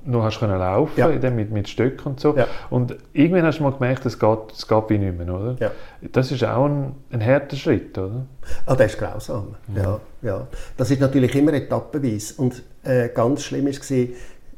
[0.06, 1.08] noch hast können laufen Ja.
[1.08, 2.36] dem mit, mit Stöcken und so.
[2.36, 2.46] Ja.
[2.70, 5.56] Und irgendwann hast du mal gemerkt, es geht, es geht wie nicht mehr, oder?
[5.60, 5.70] Ja.
[6.12, 8.26] Das ist auch ein, ein harter Schritt, oder?
[8.66, 9.54] Ah, das ist grausam.
[9.74, 10.46] Ja, ja.
[10.76, 12.34] Das ist natürlich immer etappenweise.
[12.36, 14.06] Und äh, ganz schlimm war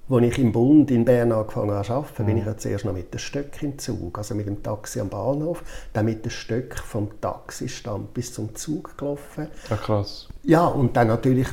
[0.09, 2.93] als ich im Bund in Bern angefangen habe zu arbeiten, bin ich ja zuerst noch
[2.93, 6.79] mit den Stöcken im Zug, also mit dem Taxi am Bahnhof, dann mit den Stöcken
[6.79, 9.49] vom Taxistand bis zum Zug gelaufen.
[9.69, 10.29] Ja, krass.
[10.45, 11.49] Ja, und dann natürlich,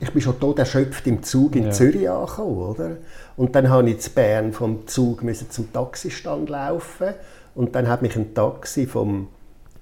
[0.00, 1.70] ich bin schon tot erschöpft im Zug in Ja.
[1.70, 2.96] Zürich angekommen, oder?
[3.36, 7.08] Und dann habe ich zu Bern vom Zug müssen zum Taxistand laufen
[7.54, 9.28] und dann hat mich ein Taxi vom,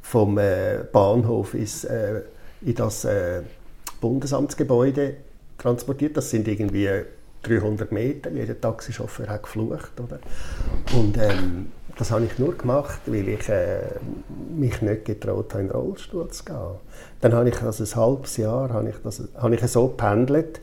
[0.02, 2.22] vom äh, Bahnhof ins, äh,
[2.60, 3.42] in das äh,
[4.00, 5.14] Bundesamtsgebäude
[5.58, 6.16] transportiert.
[6.16, 6.88] Das sind irgendwie
[7.48, 8.30] 300 Meter.
[8.30, 10.18] Jeder Taxichauffeur hat geflucht, oder?
[10.96, 13.80] Und ähm, das habe ich nur gemacht, weil ich äh,
[14.54, 16.56] mich nicht getraut habe, in den Rollstuhl zu gehen.
[17.20, 20.60] Dann habe ich also ein halbes Jahr habe ich, das, habe ich so gependelt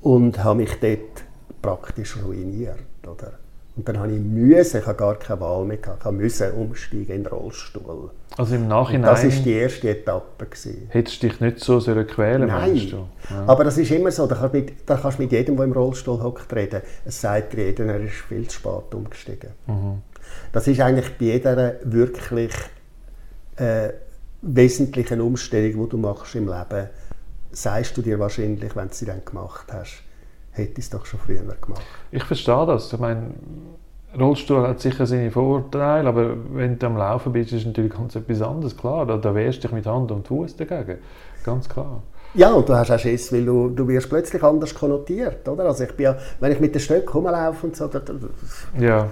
[0.00, 1.24] und habe mich dort
[1.62, 2.78] praktisch ruiniert.
[3.06, 3.32] Oder?
[3.78, 7.14] Und dann habe ich müssen, ich habe gar keine Wahl mehr gehabt, ich musste umsteigen
[7.14, 8.10] in den Rollstuhl.
[8.36, 9.08] Also im Nachhinein...
[9.08, 10.46] Und das war die erste Etappe.
[10.46, 10.88] Gewesen.
[10.88, 13.06] Hättest du dich nicht so sehr quälen Nein, Ja.
[13.46, 15.64] aber das ist immer so, da kannst du mit, da kannst du mit jedem, der
[15.64, 16.82] im Rollstuhl hockt, reden.
[17.04, 19.50] Es sagt dir jeder, er ist viel zu spät umgestiegen.
[19.68, 20.02] Mhm.
[20.50, 22.52] Das ist eigentlich bei jeder wirklich
[23.58, 23.90] äh,
[24.42, 26.88] wesentlichen Umstellung, die du machst im Leben,
[27.52, 30.02] sagst du dir wahrscheinlich, wenn du sie dann gemacht hast,
[30.52, 31.82] hätte ich es doch schon früher gemacht.
[32.10, 32.92] Ich verstehe das.
[32.92, 33.30] Ich meine,
[34.18, 38.16] Rollstuhl hat sicher seine Vorteile, aber wenn du am Laufen bist, ist es natürlich ganz
[38.16, 38.76] etwas anderes.
[38.76, 40.98] Klar, da, da wehrst du dich mit Hand und Fuß dagegen.
[41.44, 42.02] Ganz klar.
[42.34, 45.64] Ja, und du hast auch Schiss, weil du, du wirst plötzlich anders konnotiert, oder?
[45.64, 48.12] Also ich bin ja, wenn ich mit den Stöcken rumlaufe und so, da, da,
[48.78, 49.08] Ja.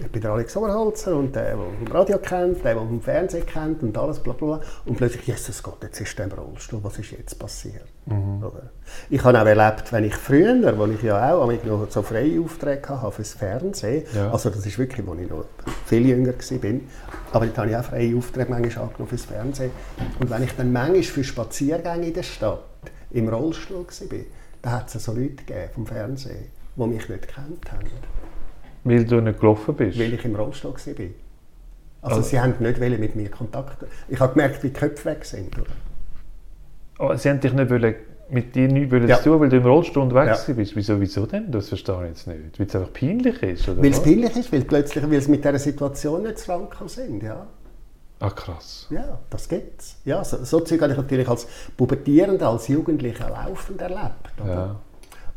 [0.00, 3.44] Ich bin der Alex Oberholzer und der, der vom Radio kennt, der, der vom Fernsehen
[3.46, 4.60] kennt und alles, bla bla bla.
[4.86, 7.84] Und plötzlich, Jesus Gott, jetzt ist der im Rollstuhl, was ist jetzt passiert?
[8.06, 8.70] Oder?
[9.08, 12.40] Ich habe auch erlebt, wenn ich früher, wo ich ja auch ich noch so freie
[12.40, 14.30] Aufträge hatte fürs Fernsehen, Ja.
[14.32, 15.44] also das ist wirklich, als ich noch
[15.86, 16.80] viel jünger war,
[17.32, 19.70] aber da habe ich auch freie Aufträge manchmal angenommen fürs Fernsehen.
[20.18, 22.62] Und wenn ich dann manchmal für Spaziergänge in der Stadt
[23.10, 24.18] im Rollstuhl war,
[24.62, 26.46] da hat es so Leute gegeben vom Fernsehen,
[26.76, 27.86] die mich nicht gekannt haben
[28.84, 29.98] Weil du nicht gelaufen bist.
[29.98, 30.78] weil ich im Rollstuhl war.
[32.02, 33.84] Also, Also- sie haben nicht mit mir Kontakt.
[34.08, 35.56] Ich habe gemerkt, wie die Köpfe weg sind.
[35.58, 35.70] Oder?
[36.98, 37.94] Aber sie haben dich nicht wollen,
[38.30, 39.18] mit dir nichts wollen Ja.
[39.18, 40.54] zu tun, weil du im Rollstuhl unterwegs Ja.
[40.54, 40.76] bist.
[40.76, 41.50] Wieso, wieso denn?
[41.50, 42.58] Das verstehe ich jetzt nicht.
[42.58, 45.44] Weil es einfach peinlich ist, oder Weil es peinlich ist, weil, plötzlich, weil sie mit
[45.44, 47.22] dieser Situation nicht zu rankommen sind.
[47.22, 47.46] Ja,
[48.20, 48.86] Ah, krass.
[48.90, 49.96] ja das gibt's.
[50.04, 54.30] Ja, so, so Zeug habe ich natürlich als Pubertierender, als Jugendlicher laufend erlebt.
[54.42, 54.52] Oder?
[54.54, 54.76] Ja.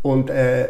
[0.02, 0.68] Und äh,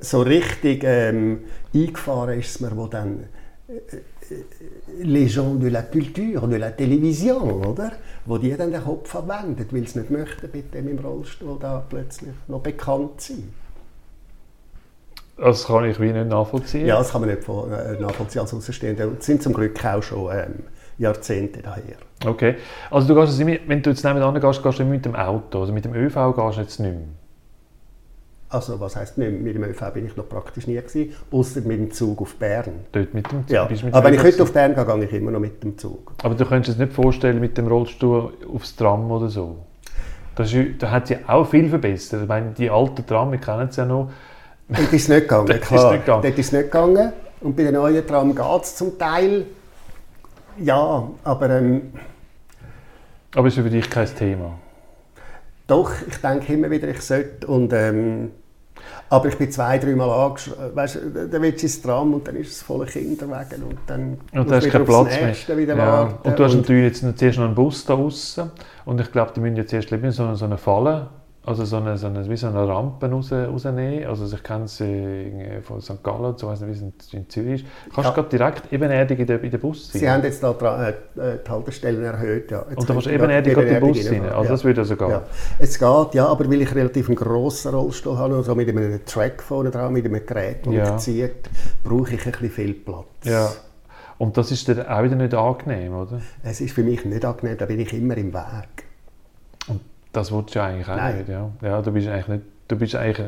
[0.00, 1.40] so richtig ähm,
[1.74, 3.24] eingefahren ist es mir, wo dann
[3.68, 7.92] äh, äh, les gens de la culture, de la télévision, oder?
[8.24, 11.84] Wo die dann den Kopf verwenden, weil sie nicht möchten, mit dem im Rollstuhl da
[11.88, 13.52] plötzlich noch bekannt sein.
[15.36, 16.86] Das kann ich wie nicht nachvollziehen.
[16.86, 19.06] Ja, das kann man nicht von- äh, nachvollziehen als Außenstehender.
[19.08, 20.54] Und sind zum Glück auch schon ähm,
[20.98, 21.96] Jahrzehnte daher.
[22.24, 22.54] Okay.
[22.90, 25.60] Also du gehst wenn du jetzt nebenan gehst, gehst du mit dem Auto.
[25.60, 27.08] Also mit dem ÖV gehst du jetzt nicht mehr.
[28.48, 31.78] Also was heisst nicht, mit dem ÖV bin ich noch praktisch nie gewesen, außer mit
[31.78, 32.70] dem Zug auf Bern.
[32.92, 35.04] Dort mit dem Ja, bist du mit aber wenn ich heute auf Bern gehe, gehe
[35.04, 36.12] ich immer noch mit dem Zug.
[36.22, 39.56] Aber du könntest es nicht vorstellen mit dem Rollstuhl aufs Tram oder so.
[40.36, 42.22] Das ist, da hat sich auch viel verbessert.
[42.22, 44.10] Ich meine, die alten Tram, wir kennen es ja noch.
[44.68, 45.84] Dort ist es nicht gegangen, Dort ist klar.
[45.86, 46.22] es nicht gegangen.
[46.22, 47.12] Dort ist es nicht gegangen.
[47.40, 49.46] Und bei den neuen Tram geht es zum Teil.
[50.58, 51.92] Ja, aber ähm,
[53.34, 54.52] Aber es ist für dich kein Thema.
[55.66, 57.46] Doch, ich denke immer wieder, ich sollte.
[57.46, 58.30] Und, ähm,
[59.08, 60.34] aber ich bin zwei, dreimal.
[60.74, 63.62] Weißt du, dann willst du ins Tram und dann ist es voller Kinderwagen.
[63.62, 65.08] Und dann Und du hast keinen Platz
[65.48, 65.58] mehr.
[65.58, 65.86] Wieder Ja.
[65.86, 66.28] warten.
[66.28, 68.50] Und du hast Und- natürlich jetzt noch, zuerst noch einen Bus da draussen.
[68.84, 71.08] Und ich glaube, die müssen jetzt erst lieber so so eine Falle,
[71.46, 74.04] also so eine, so eine, wie so eine Rampe raus, rausnehmen.
[74.06, 76.02] Also ich kenne es äh, von St.
[76.02, 77.66] Gallen, und so weiss nicht, wie es in, Zürich ist.
[77.94, 78.22] Kannst Ja.
[78.22, 80.00] du direkt ebenerdig in den, in den Bus sein?
[80.00, 80.94] Sie haben jetzt da dra- äh,
[81.46, 82.50] die Haltestellen erhöht.
[82.50, 82.64] Ja.
[82.68, 84.06] Jetzt und da kannst du ebenerdig in den Bus rein.
[84.14, 84.50] reinfahren, Also ja.
[84.50, 85.10] das würde also gehen.
[85.10, 85.22] Ja.
[85.60, 89.42] Es geht, ja, aber weil ich relativ einen grossen Rollstuhl habe, also mit einem Track
[89.42, 90.92] vorne dran, mit einem Gerät, das Ja.
[90.92, 91.48] mich zieht,
[91.84, 93.04] brauche ich ein bisschen viel Platz.
[93.22, 93.48] Ja.
[94.18, 96.20] Und das ist dann auch wieder nicht angenehm, oder?
[96.42, 98.75] Es ist für mich nicht angenehm, da bin ich immer im Weg.
[100.16, 101.18] Das willst du ja eigentlich auch Nein.
[101.18, 101.28] nicht.
[101.28, 101.50] Ja.
[101.60, 103.26] Ja, du bist eigentlich nicht, du bist eigentlich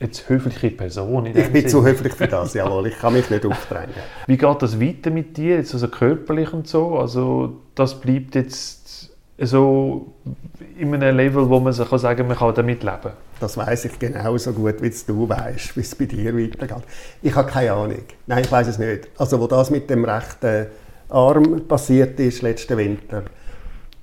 [0.00, 1.26] eine höfliche Person.
[1.26, 1.70] In Ich bin Sinn.
[1.70, 2.88] zu höflich für das, jawohl.
[2.88, 3.94] Ich kann mich nicht aufdrängen.
[4.26, 6.98] Wie geht das weiter mit dir, jetzt also körperlich und so?
[6.98, 10.12] Also das bleibt jetzt so
[10.76, 13.12] in einem Level, wo man sich kann sagen man kann damit leben.
[13.38, 16.82] Das weiß ich genauso gut, wie du weißt, wie es bei dir weitergeht.
[17.22, 18.02] Ich habe keine Ahnung.
[18.26, 19.08] Nein, ich weiß es nicht.
[19.18, 20.66] Also, wo das mit dem rechten
[21.10, 23.22] Arm passiert ist, letzten Winter,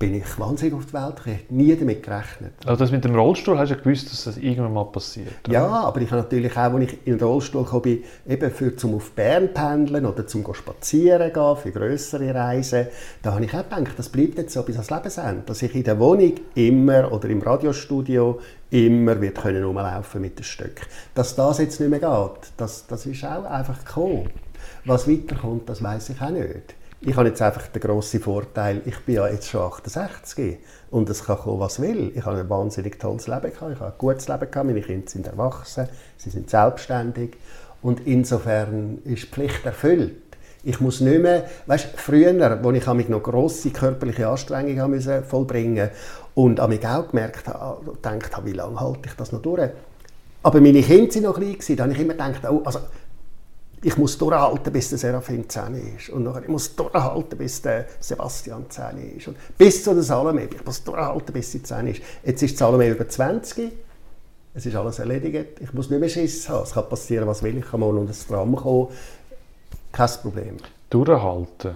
[0.01, 1.39] bin ich wahnsinnig auf die Welt gekommen.
[1.43, 2.53] Ich nie damit gerechnet.
[2.65, 5.47] Also das mit dem Rollstuhl hast du ja gewusst, dass das irgendwann mal passiert.
[5.47, 5.53] oder?
[5.53, 8.75] Ja, aber ich habe natürlich auch, als ich in den Rollstuhl kam, bin, eben für
[8.75, 12.87] zum auf Bern pendeln oder zum spazieren gehen, für größere Reisen,
[13.21, 15.83] da habe ich auch gedacht, das bleibt jetzt so bis ans Lebensende, dass ich in
[15.83, 18.39] der Wohnung immer oder im Radiostudio
[18.71, 20.87] immer wird können rumlaufen mit den Stöcken.
[21.13, 24.31] Dass das jetzt nicht mehr geht, das, das ist auch einfach gekommen.
[24.83, 26.75] Was weiterkommt, das weiß ich auch nicht.
[27.03, 30.59] Ich habe jetzt einfach den grossen Vorteil, ich bin ja jetzt schon 68
[30.91, 32.11] und es kann kommen, was will.
[32.13, 35.09] Ich habe ein wahnsinnig tolles Leben gehabt, ich habe ein gutes Leben gehabt, meine Kinder
[35.09, 37.37] sind erwachsen, sie sind selbstständig
[37.81, 40.15] und insofern ist die Pflicht erfüllt.
[40.63, 45.89] Ich muss nicht mehr, weißt, früher, als ich mich noch grosse körperliche Anstrengungen müssen vollbringen
[46.35, 49.71] und mich auch gemerkt habe, gedacht habe, wie lange halte ich das noch durch?
[50.43, 52.79] Aber meine Kinder waren noch klein, da habe ich immer gedacht, oh, also,
[53.83, 56.09] ich muss durchhalten, bis der Seraphim 10 ist.
[56.09, 59.27] Und nachher, ich muss durchhalten, bis der Sebastian 10 ist.
[59.27, 60.45] Und bis zu der Salome.
[60.45, 62.01] Ich muss durchhalten, bis sie 10 ist.
[62.23, 63.71] Jetzt ist die Salome über 20.
[64.53, 65.59] Es ist alles erledigt.
[65.61, 66.63] Ich muss nicht mehr Schiss haben.
[66.63, 67.57] Es kann passieren, was will.
[67.57, 68.89] Ich kann morgen unter das Tram kommen.
[69.91, 70.57] Kein Problem.
[70.89, 71.75] Durchhalten.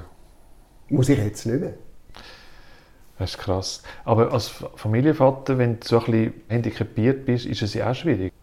[0.89, 1.73] Muss ich jetzt nicht mehr.
[3.17, 3.81] Das ist krass.
[4.03, 8.34] Aber als Familienvater, wenn du so ein bisschen handicapiert bist, ist es ja auch schwierig.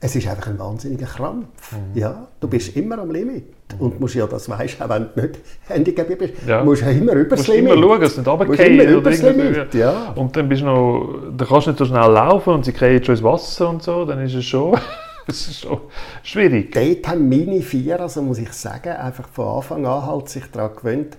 [0.00, 1.72] Es ist einfach ein wahnsinniger Krampf.
[1.72, 1.98] Mhm.
[1.98, 3.46] Ja, du bist immer am Limit.
[3.74, 3.80] Mhm.
[3.80, 5.38] Und musst ja das weißt, auch wenn du nicht
[5.68, 6.62] handicapiert bist, ja.
[6.62, 7.72] musst ja immer über das Limit.
[7.72, 9.24] immer schauen, dass du nicht runterfällst.
[9.24, 10.12] oder Limit, ja.
[10.12, 13.04] Und dann bist du noch, dann kannst du nicht so schnell laufen und sie kriegen
[13.04, 14.78] schon ins Wasser und so, dann ist es schon...
[15.26, 15.82] Das ist schon
[16.22, 16.72] schwierig.
[16.72, 20.74] Dort haben meine vier, also muss ich sagen, einfach von Anfang an halt sich daran
[20.74, 21.18] gewöhnt,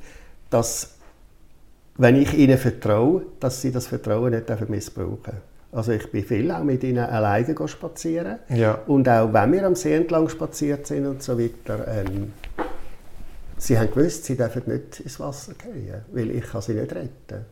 [0.50, 0.96] dass,
[1.96, 5.34] wenn ich ihnen vertraue, dass sie das Vertrauen nicht missbrauchen
[5.72, 8.40] Also ich bin viel auch mit ihnen alleine spazieren.
[8.50, 8.80] Ja.
[8.88, 12.34] Und auch wenn wir am See entlang spaziert sind und so weiter, ähm,
[13.58, 17.46] sie haben gewusst, sie dürfen nicht ins Wasser gehen, weil ich kann sie nicht retten.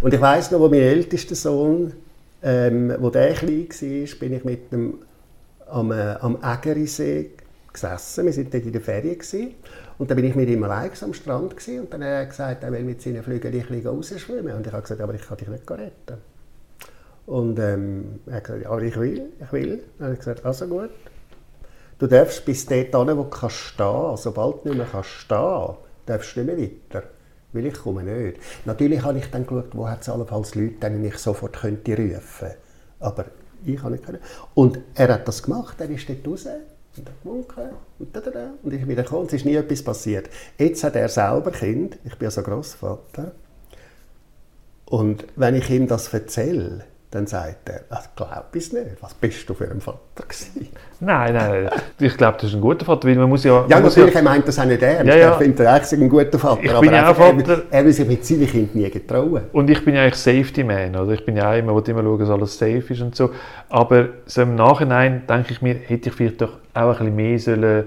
[0.00, 1.92] Und ich weiß noch, wo mein ältester Sohn,
[2.42, 4.98] ähm, wo der klein war, bin ich mit dem
[5.68, 7.30] am, äh, am Ägerisee
[7.72, 8.26] gesessen.
[8.26, 9.18] Wir waren dort in der Ferien.
[9.18, 9.54] Gewesen.
[9.98, 11.80] Und dann bin ich mit ihm allein am Strand gewesen.
[11.80, 14.54] und dann hat er gesagt, er will mit seinen Flügeln rausschwimmen.
[14.54, 16.18] Und ich habe gesagt, aber ich kann dich nicht retten.
[17.26, 19.82] Und ähm, er hat gesagt, ja, aber ich will, ich will.
[19.98, 20.90] Dann habe ich gesagt, also gut.
[21.98, 24.16] Du darfst bis dort hin, wo du kannst stehen.
[24.16, 25.74] Sobald du nicht mehr kannst stehen,
[26.06, 27.08] darfst du nicht mehr weiter.
[27.52, 28.38] Weil ich komme nicht.
[28.64, 32.20] Natürlich habe ich dann geschaut, wo hat es allenfalls Leute, denen ich sofort könnte rufen
[32.38, 32.56] könnte.
[33.00, 33.24] Aber
[33.64, 34.20] ich habe nicht können.
[34.54, 36.46] Und er hat das gemacht, er ist dort raus
[36.96, 39.26] und hat gewunken und, da, da, da, und ist wieder gekommen.
[39.26, 40.30] Es ist nie etwas passiert.
[40.58, 43.32] Jetzt hat er selber Kind, ich bin also Großvater.
[44.86, 48.96] Und wenn ich ihm das erzähle, dann sagt er, das glaube ich nicht.
[49.00, 50.68] Was bist du für ein Vater gewesen?
[51.00, 53.66] Nein, nein, ich glaube, das ist ein guter Vater, weil man muss ja...
[53.68, 55.06] Ja, natürlich, ja, er meint das auch nicht ernst.
[55.06, 55.28] Ja, ja.
[55.32, 57.64] Er findet eigentlich ein guter Vater, ich bin ja auch Vater.
[57.70, 59.42] Er, er will sich mit seinen Kindern nie getrauen.
[59.52, 61.12] Und ich bin ja eigentlich Safety Man, oder?
[61.12, 63.30] Ich bin ja auch immer, immer schauen, dass alles safe ist und so.
[63.68, 67.38] Aber so im Nachhinein denke ich mir, hätte ich vielleicht doch auch ein bisschen mehr
[67.38, 67.84] sollen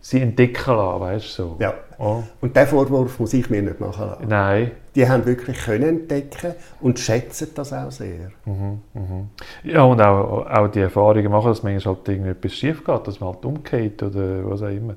[0.00, 1.42] sie entdecken lassen, weißt du?
[1.42, 1.56] So.
[1.60, 1.74] Ja.
[1.98, 2.22] Oh.
[2.40, 4.28] Und diesen Vorwurf muss ich mir nicht machen lassen.
[4.28, 4.72] Nein.
[4.94, 8.30] Die haben wirklich können entdecken und schätzen das auch sehr.
[8.44, 9.30] Mhm, mhm.
[9.64, 13.34] Ja, und auch, auch die Erfahrungen machen, dass manchmal halt irgendetwas schief geht, dass man
[13.34, 14.94] halt umgeht oder was auch immer.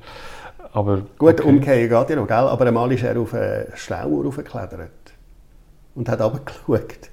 [0.71, 1.49] Aber, Gut, okay.
[1.49, 2.37] umgehen geht ja noch, gell?
[2.37, 4.91] aber einmal ist er auf eine Schlauer raufgeklettert
[5.95, 7.09] und hat runtergeschaut.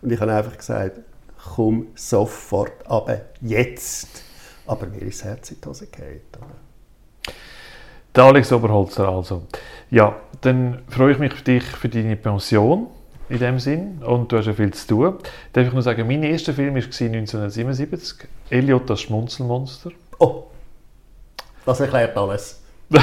[0.00, 1.00] Und ich habe einfach gesagt,
[1.54, 4.22] komm sofort runter, jetzt.
[4.66, 6.20] Aber mir ist das Herz in die Hose gefallen.
[8.14, 9.42] Der Alex Oberholzer also.
[9.90, 12.88] Ja, dann freue ich mich für dich für deine Pension
[13.28, 15.14] in dem Sinn und du hast ja viel zu tun.
[15.52, 19.90] Darf ich nur sagen, mein erster Film war 1977, Elliot das Schmunzelmonster.
[20.18, 20.44] Oh,
[21.64, 22.62] das erklärt alles.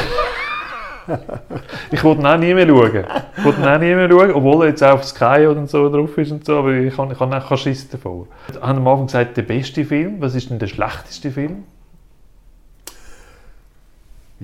[1.92, 3.06] ich wollte auch nie mehr schauen.
[3.38, 6.18] Ich wollte auch nie mehr schauen, obwohl er jetzt auch auf Sky oder so drauf
[6.18, 8.28] ist und so, aber ich habe, ich habe auch Schiss davon.
[8.50, 10.16] Ich habe am Anfang gesagt, der beste Film.
[10.20, 11.64] Was ist denn der schlechteste Film?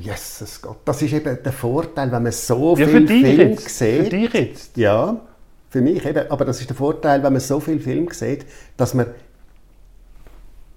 [0.02, 3.70] Jesus Gott, das ist eben der Vorteil, wenn man so ja, viel Film jetzt.
[3.70, 4.04] sieht.
[4.04, 4.78] Für dich jetzt?
[4.78, 5.20] Ja,
[5.70, 6.30] für mich eben.
[6.30, 8.46] Aber das ist der Vorteil, wenn man so viel Film sieht,
[8.78, 9.08] dass man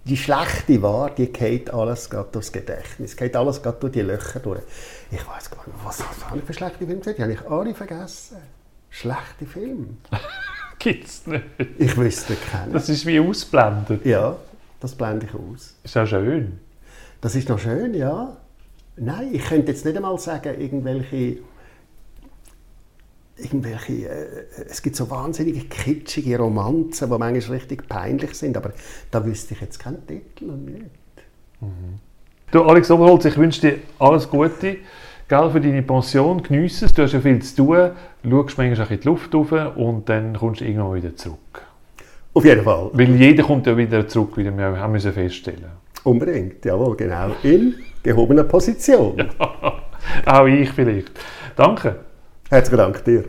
[0.04, 4.40] die schlechte war, die geht alles gerade durchs Gedächtnis, geht alles gerade durch die Löcher
[4.40, 4.60] durch.
[5.10, 7.14] Ich weiß gar nicht, was, was habe ich für schlechte Filme gesehen?
[7.16, 8.36] Die habe ich alle vergessen.
[8.90, 9.86] Schlechte Filme.
[10.78, 11.44] Gibt's nicht.
[11.78, 12.72] Ich wüsste keinen.
[12.72, 14.04] Das ist wie ausblendet.
[14.04, 14.36] Ja,
[14.80, 15.74] das blende ich aus.
[15.82, 16.60] Ist auch schön.
[17.22, 18.36] Das ist noch schön, ja.
[18.96, 21.38] Nein, ich könnte jetzt nicht einmal sagen, irgendwelche
[23.36, 28.72] irgendwelche, äh, es gibt so wahnsinnige kitschige Romanzen, die manchmal richtig peinlich sind, aber
[29.10, 30.84] da wüsste ich jetzt keinen Titel und nicht.
[31.60, 31.98] Mhm.
[32.50, 34.76] Du, Alex Oberholz, ich wünsche dir alles Gute.
[35.26, 37.90] Gell, für deine Pension, genieße es, du hast ja viel zu tun,
[38.22, 41.62] schaust manchmal in die Luft rauf und dann kommst du irgendwann wieder zurück.
[42.34, 42.90] Auf jeden Fall.
[42.92, 45.83] Weil jeder kommt ja wieder zurück, wie wir haben müssen feststellen.
[46.04, 47.34] Unbedingt, jawohl, genau.
[47.42, 49.16] In gehobener Position.
[49.18, 49.82] Ja,
[50.26, 51.10] auch ich vielleicht.
[51.56, 51.96] Danke.
[52.50, 53.24] Herzlichen Dank dir.